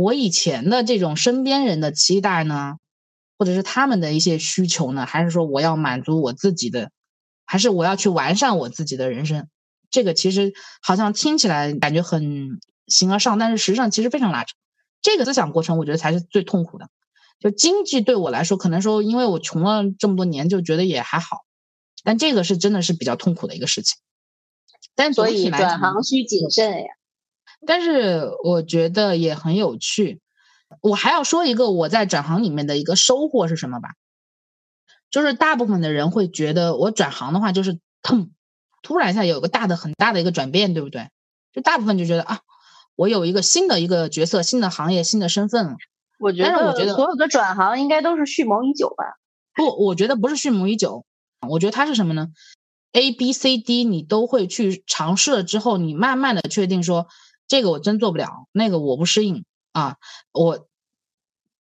[0.00, 2.76] 我以前的这种身边人的期待呢，
[3.36, 6.90] 或者是他们的一些需求呢，还是说我要满足我自己的，
[7.44, 9.46] 还是我要去完善我自己的人生？
[9.90, 14.54] 这个其实好像听起来感觉很形而上，但是实际上其实非常拉扯。
[15.02, 16.88] 这个思想过程，我觉得才是最痛苦的。
[17.38, 21.44] 就经济对我来说，可能说因为我穷了这么多年，就觉得也还好，
[22.04, 23.98] 但这个是真的是比较痛苦的一个事情。
[24.94, 26.86] 但所以转行需谨慎呀。
[27.66, 30.20] 但是我觉得也很有趣，
[30.80, 33.90] 我还要说一个我在转行里面的一个收获是什么吧？
[35.10, 38.30] 就是大部分的人会觉得我转行的话就是腾，
[38.82, 41.10] 突然一下有个大的很大的一个转变，对不对？
[41.52, 42.40] 就大部分就觉得啊，
[42.96, 45.76] 我有一个新的一个角色、新的行业、新的身份了。
[46.18, 49.04] 我觉得，我觉得所有的转行应该都是蓄谋已久吧？
[49.54, 51.04] 不，我觉得不是蓄谋已久，
[51.46, 52.28] 我觉得它是什么呢
[52.92, 57.06] ？A、B、C、D 你都会去尝试了之后，你慢慢的确定说。
[57.50, 59.96] 这个我真做不了，那个我不适应啊，
[60.30, 60.68] 我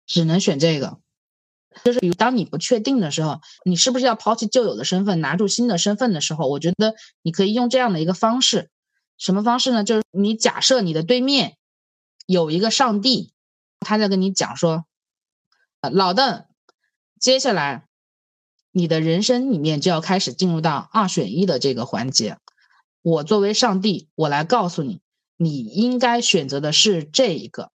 [0.06, 1.00] 只能选这个。
[1.84, 8.70] 就是比如当你不确定的时候，你是不是要抛弃旧有的身份，拿住新的身份的时候，我觉得你可以用这样的一个方式。
[9.18, 9.84] 什么方式呢？
[9.84, 11.58] 就是你假设你的对面
[12.28, 13.34] 有一个上帝，
[13.80, 14.86] 他在跟你讲说
[15.82, 16.46] ：“老邓，
[17.20, 17.88] 接下来
[18.70, 22.38] 你的人生里面就要开始进入到二选一的这个环节。
[23.02, 25.02] 我作为上帝，我来告诉你。”
[25.42, 27.72] 你应该选择的是这一个。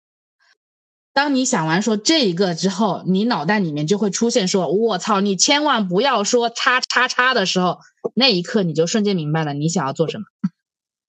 [1.14, 7.78] 当你想完说这一个之后，你脑袋里面就会出现说：“我操，你千万不要说叉叉叉的时候，
[8.14, 10.24] 那一刻你就瞬间明白了你想要做什么。”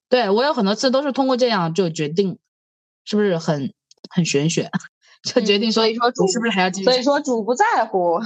[0.07, 2.37] 对我有很多次都是通过这样就决定，
[3.03, 3.73] 是不是很
[4.09, 4.69] 很玄学？
[5.25, 6.85] 就决定所以说主是不是还要继续？
[6.85, 8.19] 所以说主不在乎。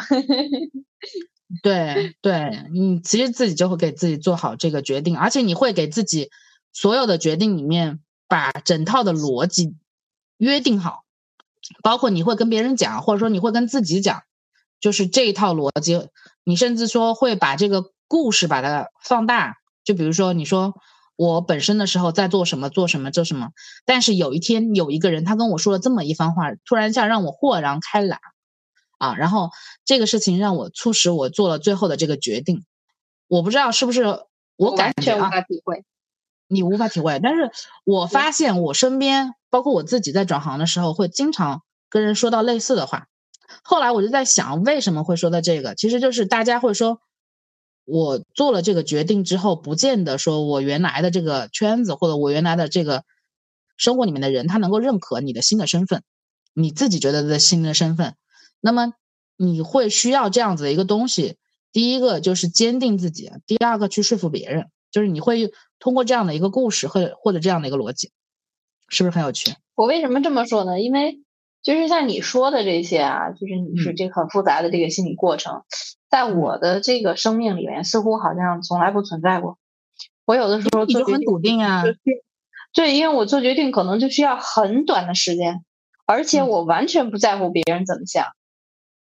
[1.64, 6.30] 对对，你其实自己就会给自己做好这个决定，而且你会给自己
[6.74, 8.02] 所有的决定里面。
[8.30, 9.76] 把整套的逻辑
[10.38, 11.04] 约定好，
[11.84, 14.24] 包括你会跟别人讲，或者说你会跟自己讲，
[14.80, 16.08] 就是这一套逻辑。
[16.46, 20.76] 你甚至说会把这个故事把它放大，就比如说你说
[21.16, 23.50] 我本身的时候在做什么，做什么，做什么。
[23.86, 28.20] 但是有一天有一个人他跟我说了这么一番话，突然一下让我豁然开朗
[29.00, 29.50] 啊，然后
[29.86, 32.64] 这个事情让我促使我做了最后的这个决定。
[33.28, 34.22] 我不知道是不是
[34.56, 35.30] 我感觉啊。
[36.50, 37.52] 你无法体会，但是
[37.86, 43.08] 我发现我身边，包括我自己在转行的时候，会经常跟人说到类似的话。
[43.64, 45.76] 后来我就在想，为什么会说到这个？
[45.76, 47.00] 其实就是大家会说，
[47.86, 53.04] 我做了这个决定之后，不见得说我原来的这个圈子或者我原来的这个
[53.78, 56.04] 生活里面的人，他能够认可你的新的身份，
[56.54, 58.16] 你自己觉得的新的身份。
[58.60, 58.94] 那么
[59.38, 61.38] 你会需要这样子的一个东西，
[61.72, 64.70] 第一个就是坚定自己，第二个去说服别人。
[64.92, 68.12] 就是你会通过这样的一个故事，或者或者这样的一个逻辑，
[68.90, 69.54] 是不是很有趣？
[69.76, 70.82] 我为什么这么说呢？
[70.82, 71.20] 因为
[71.62, 75.64] 就是像你说的这些啊，就是你是这很复杂的这个心理过程，
[76.10, 79.58] 在我的这个生命里面，似乎好像从来不存在过。
[80.26, 81.84] 我有的时候就很笃定啊，
[82.74, 85.64] 对，因为我做决定可能就需要很短的时间，
[86.06, 88.26] 而且我完全不在乎别人怎么想。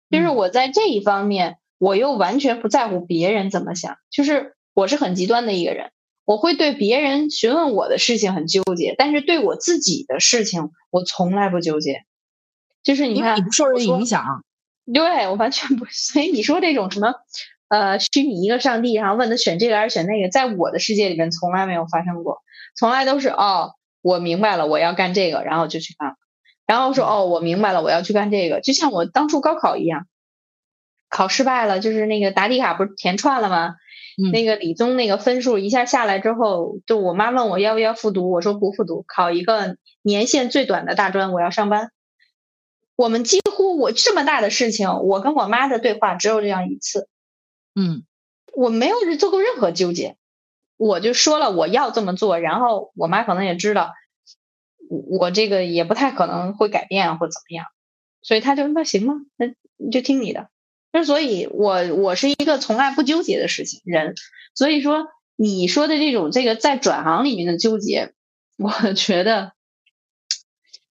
[0.09, 4.54] 就是我在这一方面，我又完全不在乎别人怎么想，就是。
[4.75, 5.89] 我是很极端的一个人，
[6.25, 12.03] 我会对别人询问我的事情很纠结，但是对我自己的事情我从来不纠结。
[12.83, 14.43] 就是你看，你不受人影响，
[14.93, 15.85] 对我完全不。
[15.85, 17.15] 所以你说这种什么，
[17.69, 22.43] 呃，虚拟一个上帝，然后问他选这个还是选那个，在我的世界里面从来没有发生过，
[22.75, 23.71] 从来都是哦，
[24.01, 26.15] 我明白了，我要干这个，然后就去干了，
[26.67, 30.05] 然后说哦，我明白了，我要去干这个，就像我当初高考一样，
[31.09, 33.75] 考失败了，就是那个答题卡不是填串了吗？
[34.31, 41.91] 那个理综那个分数一下下来之后，就我妈问我要不要复读，我说不复读，考一个年限最短的大专，我要上班。
[42.95, 47.09] 我们几乎我这么大的事情，我跟我妈的对话只有这样一次。
[47.75, 48.03] 嗯，
[48.53, 50.15] 我没有做过任何纠结，
[50.77, 53.91] 我就说了我要这么做，然后我妈可能也知道，
[54.89, 57.65] 我我这个也不太可能会改变或怎么样，
[58.21, 59.15] 所以她就那行吗？
[59.35, 59.47] 那
[59.91, 60.47] 就听你的。
[60.95, 64.15] 就所以，我我是一个从来不纠结的事情人，
[64.53, 68.13] 所以说你说的这种这个在转行里面的纠结，
[68.57, 69.51] 我觉得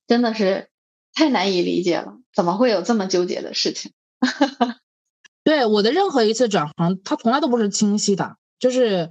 [0.06, 0.68] 真的是
[1.14, 3.92] 太难以理解了，怎么会有这么纠结的事情？
[5.42, 9.10] 对我的任何一次转行，它从来都不是清晰的，就是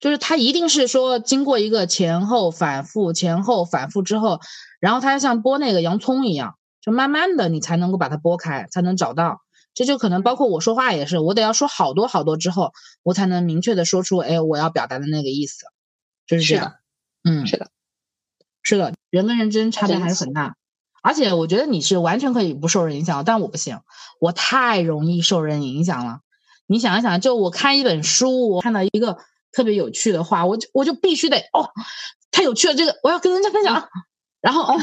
[0.00, 4.40] 就是它一定是说经过一个前后反复、前后反复之后，
[4.80, 9.42] 然后它像剥那个洋葱一样，就慢慢的你才能够把它剥开，才能找到。
[9.76, 12.72] 这就可能包括我说话也是，我得要说好多好多之后，
[13.02, 15.66] 我才能明确的说出，哎，我要表达的那个意思，
[16.26, 16.76] 就是这样。
[17.22, 17.68] 嗯，是的，
[18.62, 20.56] 是的，人跟人之间差别还是很大。
[21.02, 23.80] 而且我觉得你是完全可以不受人影响，但我不行，
[24.18, 26.20] 我太容易受人影响了。
[26.66, 29.18] 你想一想，就我看一本书，我看到一个
[29.52, 31.68] 特别有趣的话，我就我就必须得哦，
[32.30, 33.88] 太有趣了，这个我要跟人家分享。
[34.40, 34.78] 然后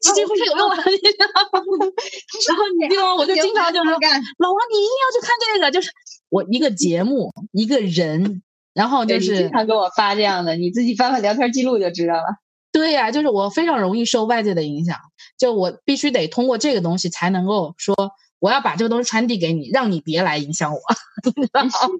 [0.00, 2.96] 基金会太有用了， 然后你？
[3.18, 5.90] 我就经常就是老王，你一定要去看这个，就是
[6.28, 8.42] 我一个节目，一个人，
[8.74, 12.24] 然后就是经常给我发这样的，你自己翻翻聊天记录就知道了。
[12.70, 14.98] 对呀，就是我非常容易受外界的影响，
[15.38, 17.94] 就我必须得通过这个东西才能够说，
[18.38, 20.80] 我要把这个东西传递给你，让你别来影响我，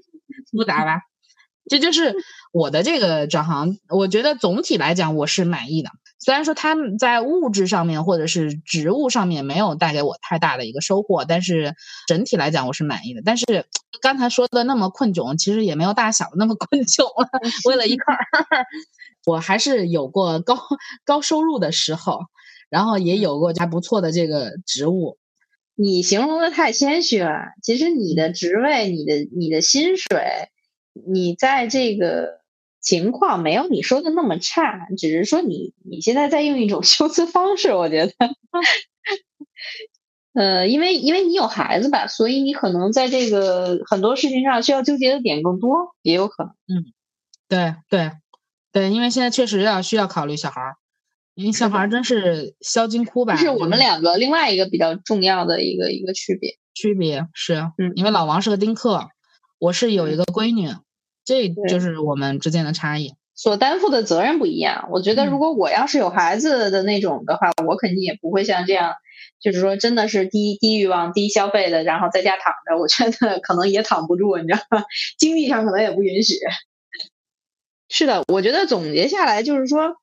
[0.53, 1.01] 复杂吧？
[1.69, 2.17] 这就是
[2.53, 5.91] 我的这个转行，我觉得总体来讲我是满意的。
[6.25, 11.75] 虽然说他们在物质上面或者是职务上面没有带给我太大的一个收获，但是
[12.07, 13.23] 整体来讲我是满意的。
[13.25, 13.45] 但是
[14.01, 17.29] 刚才说的那么困窘，其实也没有大家想的那么困窘了。
[17.67, 18.21] 为了一块儿，
[19.27, 20.57] 我还是有过高
[21.05, 22.21] 高收入的时候，
[22.71, 25.19] 然后也有过还不错的这个职务。
[25.75, 30.51] 你形容的太谦虚了，其实你的职位、你的你的薪水，
[31.05, 32.42] 你在这个。
[32.83, 38.13] 情况没有你说的那么差，只是说你你现在在用一种 修辞方式，我觉得，
[40.35, 46.53] 呃，因为因为你有孩子吧，所以你可能在这个很多事情上需要纠结的点更多，也有可能。
[46.67, 46.93] 嗯，
[47.49, 48.11] 对对
[48.73, 50.77] 对，因为现在确实要需要考虑小孩儿，
[51.35, 53.37] 因为小孩儿真是销金窟吧。
[53.37, 56.59] 这是我们两个另外一个比较重要的一个一个区别。
[56.75, 59.09] 区别是，嗯，因为老王是个丁克，
[59.59, 60.69] 我是有一个闺女。
[61.25, 64.89] 这就是我们之间的差异，所担负的责任不一样。
[64.91, 68.95] 我觉得，如果我要是有孩子的那种的话，我肯定也不会像这样，
[69.41, 72.79] 就是说真的是低低欲望、低消费的，然后在家躺着。
[72.81, 74.85] 我觉得可能也躺不住，你知道吗？
[75.19, 76.35] 经济上可能也不允许。
[77.89, 79.97] 是的，我觉得总结下来就是说，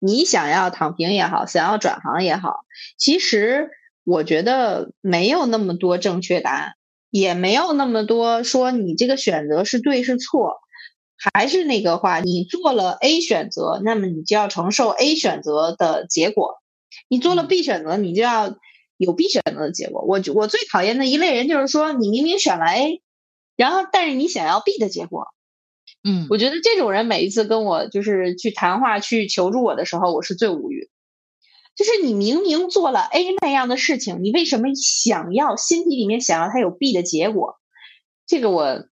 [0.00, 2.60] 你想要躺平也好，想要转行也好，
[2.98, 3.70] 其实
[4.02, 6.72] 我觉得没有那么多正确答案，
[7.10, 10.63] 也没有那么多说你这个选择是对是错。
[11.16, 16.60] 还是那个话，你做了 A 选择，那么你就要承受 A 选择的结果；
[17.08, 18.56] 你做了 B 选择，你就要
[18.96, 20.02] 有 B 选择的结果。
[20.02, 23.00] 我我最讨厌的一类人就是说，你明明选了 A，
[23.56, 25.28] 然后但是你想要 B 的结果。
[26.02, 30.90] 嗯，我觉得这种人每一次跟我就是去谈话、去求助我的时候，我是最无语。
[31.76, 37.54] 就是你明明做了 A 那样的事情，你为什么想要心底里面想要它有 B 的结果？
[38.26, 38.84] 这个我。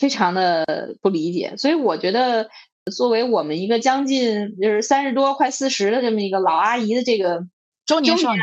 [0.00, 2.48] 非常的不理解，所以我觉得，
[2.90, 7.46] 作为我们一个将近就是三十多快四十的这么一个老阿姨的这个
[7.84, 8.40] 中年少女，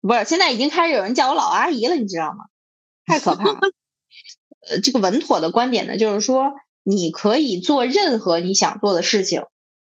[0.00, 2.44] 不是现在已经开始有人叫我老阿姨了，你知道吗？
[3.06, 3.58] 太可怕了。
[4.68, 6.52] 呃，这个稳妥的观点呢，就是说
[6.84, 9.42] 你可以做任何你想做的事情，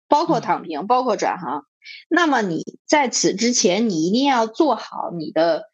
[0.06, 1.64] 包括躺平，包括转行。
[2.08, 5.64] 那么你在此之前，你一定要做好你的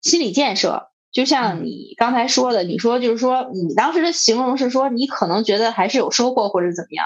[0.00, 0.88] 心理建设。
[1.18, 7.04] 就像你刚才说的，你说就是说，你当时的形容是说，你可能觉得还是有收获或者怎么样。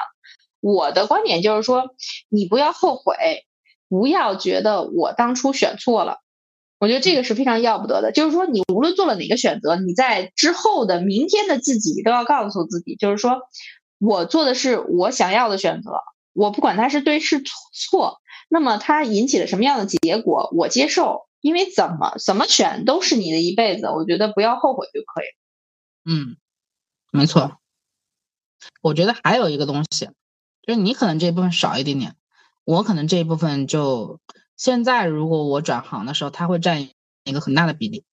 [0.60, 1.84] 我的观点就是说，
[2.28, 3.14] 你不要后悔，
[3.88, 6.18] 不要觉得我当初选错了。
[6.78, 8.12] 我觉得这个是非常要不得的。
[8.12, 13.40] 就是说，你无论做了哪个选择，你在之后的明天的自己都要告诉自己，就是说
[13.98, 15.92] 我做的是我想要的选择，
[16.34, 17.42] 我不管它是对是
[17.72, 18.18] 错，
[18.50, 21.22] 那么它引起了什么样的结果，我接受。
[21.42, 25.36] 因为怎么怎么选都是你的一辈子，我觉得不要后悔就可以了。
[26.04, 26.36] 嗯，
[27.10, 27.58] 没错。
[28.80, 30.06] 我觉得还有一个东西，
[30.62, 32.14] 就是你可能这一部分少一点点，
[32.64, 34.20] 我可能这一部分就
[34.56, 36.88] 现在如果我转行的时候，它会占
[37.24, 38.04] 一个很大的比例，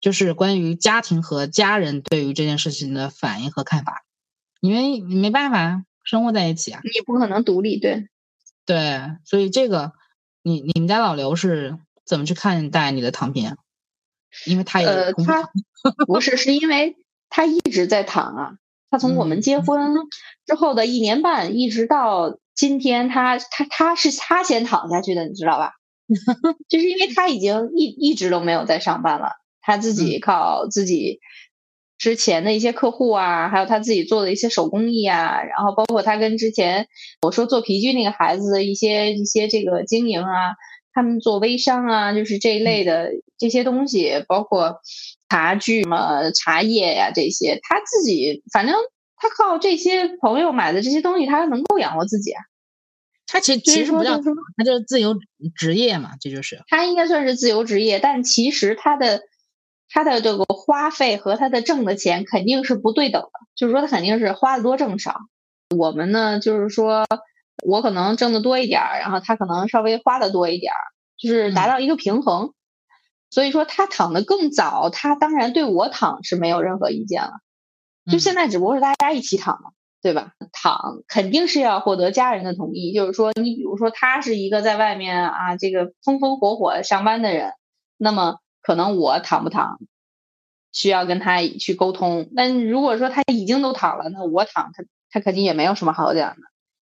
[0.00, 4.04] 就是关于家庭和家人对于这件事情的反应和看法，
[4.60, 8.08] 因为你没办法生活在一起啊，你不可能独立，对，
[8.64, 9.94] 对，所以这个
[10.42, 11.76] 你你们家老刘是。
[12.08, 13.56] 怎么去看待你的躺平？
[14.46, 15.50] 因为他也呃，他
[16.06, 16.96] 不是，是因为
[17.28, 18.52] 他一直在躺啊。
[18.90, 19.94] 他从我们结婚
[20.46, 25.72] 之后的一年半，一直到今天他他他是他先躺下去的，你知道吧？
[26.70, 31.20] 就是因为他已经一一直都没有在上班了，他自己靠自己
[31.98, 36.88] 之前的一些客户啊，还有他自己做的一些手工艺啊，然后包括他跟之前
[37.20, 40.54] 我说做皮具那个孩子的一些一些这个经营啊，
[40.98, 44.80] 他们做微商啊，就是这一类的这些东西，包括
[45.28, 48.74] 茶具什么茶叶呀这些，他自己反正
[49.16, 52.42] 他靠这些朋友买的这些东西，他能够养活自己啊。
[53.28, 54.20] 他其实其实不叫，
[54.56, 55.16] 他就是自由
[55.54, 59.22] 职业嘛，这就是他应该算是自由职业，但其实他的
[59.88, 65.14] 他的这个花费和他的挣的钱肯定是不对等的，就是说他肯定是花的多挣少。
[65.76, 67.06] 我们呢，就是说
[67.64, 70.80] 我可能挣的多一点儿，然后他可能稍微花的多一点儿，
[71.18, 72.52] 就是达到一个平衡。
[73.30, 77.40] 所以说他躺的更早，他当然对我躺是没有任何意见了。
[78.10, 79.70] 就现在只不过是大家一起躺嘛。
[80.00, 80.30] 对吧？
[80.52, 82.92] 躺肯定是要获得家人的同意。
[82.94, 87.52] 就是说，你比如说他是一个在外面啊，这个风风火火上班的人，
[87.96, 89.80] 那么可能我躺不躺，
[90.70, 92.30] 需要跟他去沟通。
[92.36, 96.42] 但如果说他已经都躺了，那我躺他他肯定也没有什么好讲的。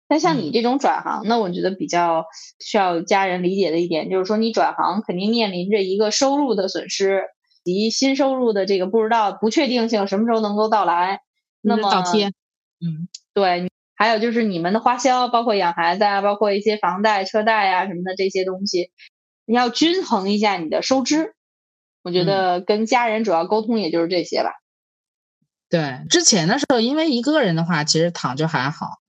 [0.10, 2.26] 但像你这种转行，那我觉得比较
[2.60, 7.26] 需要家人理解的一点，就是说你转行肯定面临着一个收入的损失，
[7.64, 11.22] 及新收入的这个不知道不确定性什么时候能够到来。
[11.62, 12.28] 那么倒贴。
[12.82, 18.90] 嗯，对，还有就是你们的花销，包括养孩子啊，包括一些房贷、车贷啊什么的这些东西，
[19.46, 21.36] 你要均衡一下你的收支。
[22.02, 24.54] 我觉得跟家人主要沟通也就是这些吧。
[25.70, 29.00] 对，之前的时候，因为一个人的话，其实躺就还好。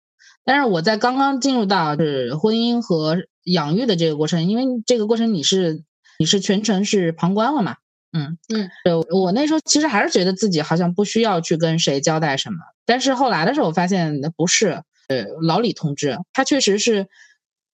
[0.51, 5.85] 但是我在刚刚进入到是婚姻和养育的这个过程，因为这个过程你是
[6.19, 7.77] 你是全程是旁观了嘛。
[8.13, 17.07] 嗯嗯，对我那时候其实还是觉得自己好像不需要去跟谁交代什么，但是后来的时候我发现不是，呃，老李同志他确实是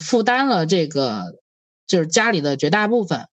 [0.05, 1.39] 负担了这个
[1.87, 3.27] 就是家里的绝大部分，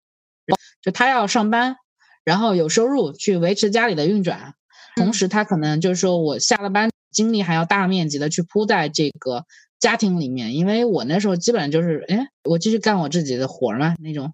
[0.83, 1.77] 就他要上班，
[2.25, 4.53] 然后有收入去维持家里的运转，
[4.97, 9.45] 同时他可能就是说我下了班精力还要大面积的去铺在这个
[9.79, 14.33] 家庭里面，因为我那时候基本上就是哎，我继续干我自己的活嘛那种，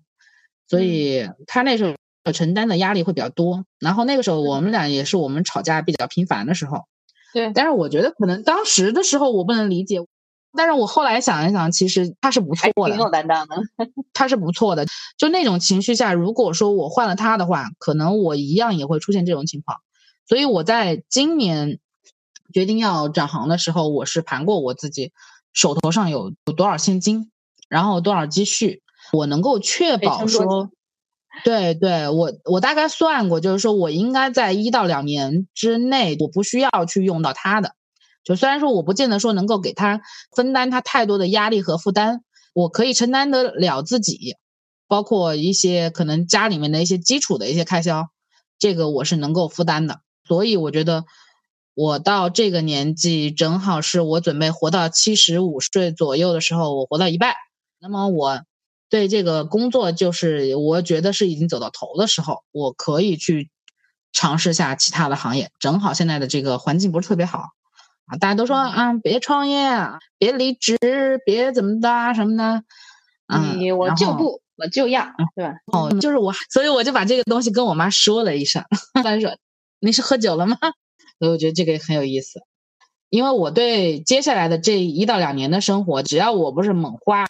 [0.69, 1.95] 所以他那时候。
[2.35, 6.87] 承担的压力会比较多，然后那个时候我们俩也是我们吵架比较频繁的时候，
[7.33, 7.53] 对。
[7.55, 10.01] 但是我觉得可能当时的时候我不能理解，
[10.53, 13.55] 但是我后来想一想，其实他是不错的，挺有担当的，
[14.13, 14.87] 他是不错的。
[15.17, 19.79] 就那种情绪下，如果说我换了他的话，可能我一样也会出现这种情况。
[20.27, 21.79] 所以我在今年
[22.57, 25.13] 决定要转行的时候，我是盘过我自己
[25.53, 27.31] 手头上有有多少现金，
[27.69, 28.81] 然后多少积蓄，
[29.13, 30.71] 我能够确保说。
[31.45, 37.75] 对对，我我大概算过，就是说我应该在一到两年之内，我不需要去用到它的。
[38.25, 40.01] 就虽然说我不见得说能够给他
[40.35, 42.23] 分担他太多的压力和负担，
[42.55, 44.37] 我可以承担得了自己，
[44.89, 48.09] 包括一些可能家里面的一些基础的一些开销，
[48.59, 50.01] 这个我是能够负担的。
[50.27, 51.05] 所以我觉得
[51.77, 57.35] 我到这个年纪，正好是我准备活到七十五岁左右的时候，我活到一半，
[57.79, 58.41] 那么我。
[58.89, 63.51] 对这个工作，就是我觉得是已经走到头的时候，我可以去
[64.13, 65.51] 尝试下其他的行业。
[65.59, 67.49] 正好现在的这个环境不是特别好
[68.07, 69.69] 啊，大家都说啊，别创业，
[70.19, 70.79] 别离职，
[71.27, 72.63] 别怎么的什么的。
[73.57, 75.05] 你我就不，我就要，
[75.35, 75.55] 对吧？
[75.73, 78.65] 哦，就是我，所以我就把这个东西跟我妈说了一声。
[79.03, 79.37] 她说
[79.83, 80.57] ：“你是喝酒了吗？”
[81.19, 82.41] 所以我觉得这个很有意思，
[83.11, 87.25] 因为我对接下来的这一到两年的生活，只要我不是猛花。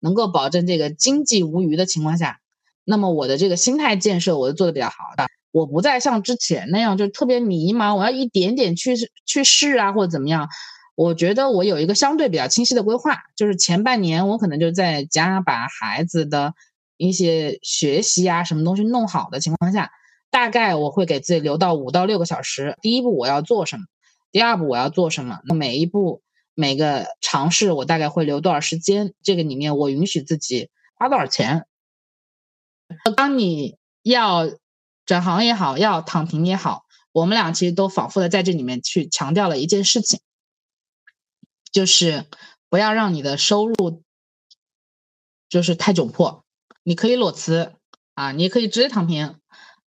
[0.00, 2.38] 能够保证这个经济无虞的情况下，
[2.84, 8.94] 那么我的这个心态建设我就做的比较好的，我不再像之前那样就特别迷茫，我要一点点去
[9.24, 10.50] 去试啊或者怎么样。
[10.94, 16.52] 我觉得我有一个相对比较清晰的规划，就是前半年我可能就在家把孩子的
[16.98, 19.90] 一些学习啊什么东西弄好的情况下，
[20.34, 22.76] 大概我会给自己留到五到六个小时。
[22.82, 23.84] 第一步我要做什么，
[24.32, 26.22] 第二步我要做什么，那每一步。
[26.56, 29.12] 每个尝试我大概会留多少时间？
[29.24, 31.66] 这个里面我允许自己花多少钱？
[33.16, 34.48] 当你要
[35.04, 40.20] 转行也好，要躺平也好，我们俩其实都反复的在这里面去强调了一件事情，
[41.72, 42.26] 就是
[42.68, 44.04] 不要让你的收入
[45.48, 46.44] 就是太窘迫。
[46.84, 47.74] 你可以裸辞
[48.14, 49.40] 啊，你也可以直接躺平，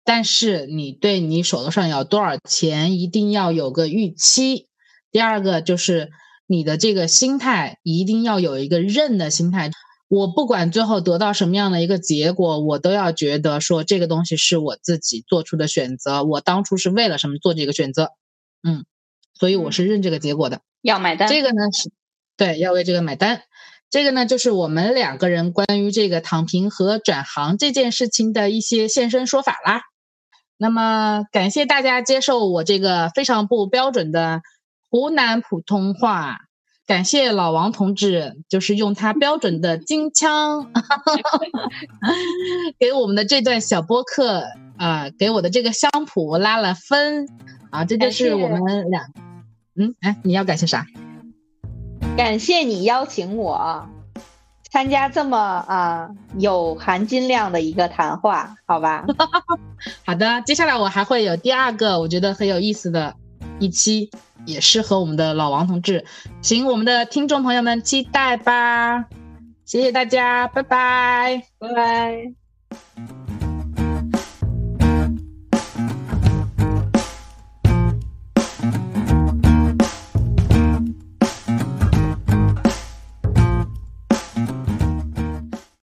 [0.05, 4.69] 但是你对你手头上有多少钱一定要有个预期。
[5.11, 6.11] 第二个就是。
[6.47, 9.71] 你的这个心态一定要有一个认的心态。
[10.09, 16.23] 我不管最后得到什么样的一个结果，我都要觉得说这个东西是我自己做出的选择。
[16.23, 18.11] 我当初是为了什么做这个选择？
[18.63, 18.85] 嗯，
[19.33, 20.61] 所以我是认这个结果的。
[20.83, 21.29] 要买单。
[21.31, 21.91] 这个呢是，
[22.37, 23.41] 对，要为这个买单。
[23.89, 29.81] 这个呢，就是我们两个人关于这个躺平和转行这件事情的一些现身说法啦。
[30.65, 34.41] 那么，感谢大家接受我这个非常不标准的
[34.89, 36.39] 湖南普通话。
[36.87, 40.73] 感谢老王同志，就是用他标准的京腔，
[42.81, 44.45] 给我们的这段小播客
[44.79, 47.29] 啊，给我的这个香谱拉了分
[47.71, 49.09] 啊，这就是我们俩。
[49.77, 50.87] 嗯，哎，你要感谢啥？
[52.17, 53.87] 感谢你邀请我
[54.75, 59.05] 参加这么啊有含金量的一个谈话，好吧？
[60.05, 63.15] 好的，接下来我还会有第二个我觉得很有意思的
[63.61, 64.11] 一期。
[64.47, 66.05] 也是和我们的老王同志，
[66.43, 69.07] 请我们的听众朋友们期待吧，
[69.65, 73.24] 谢谢大家，拜拜，拜拜。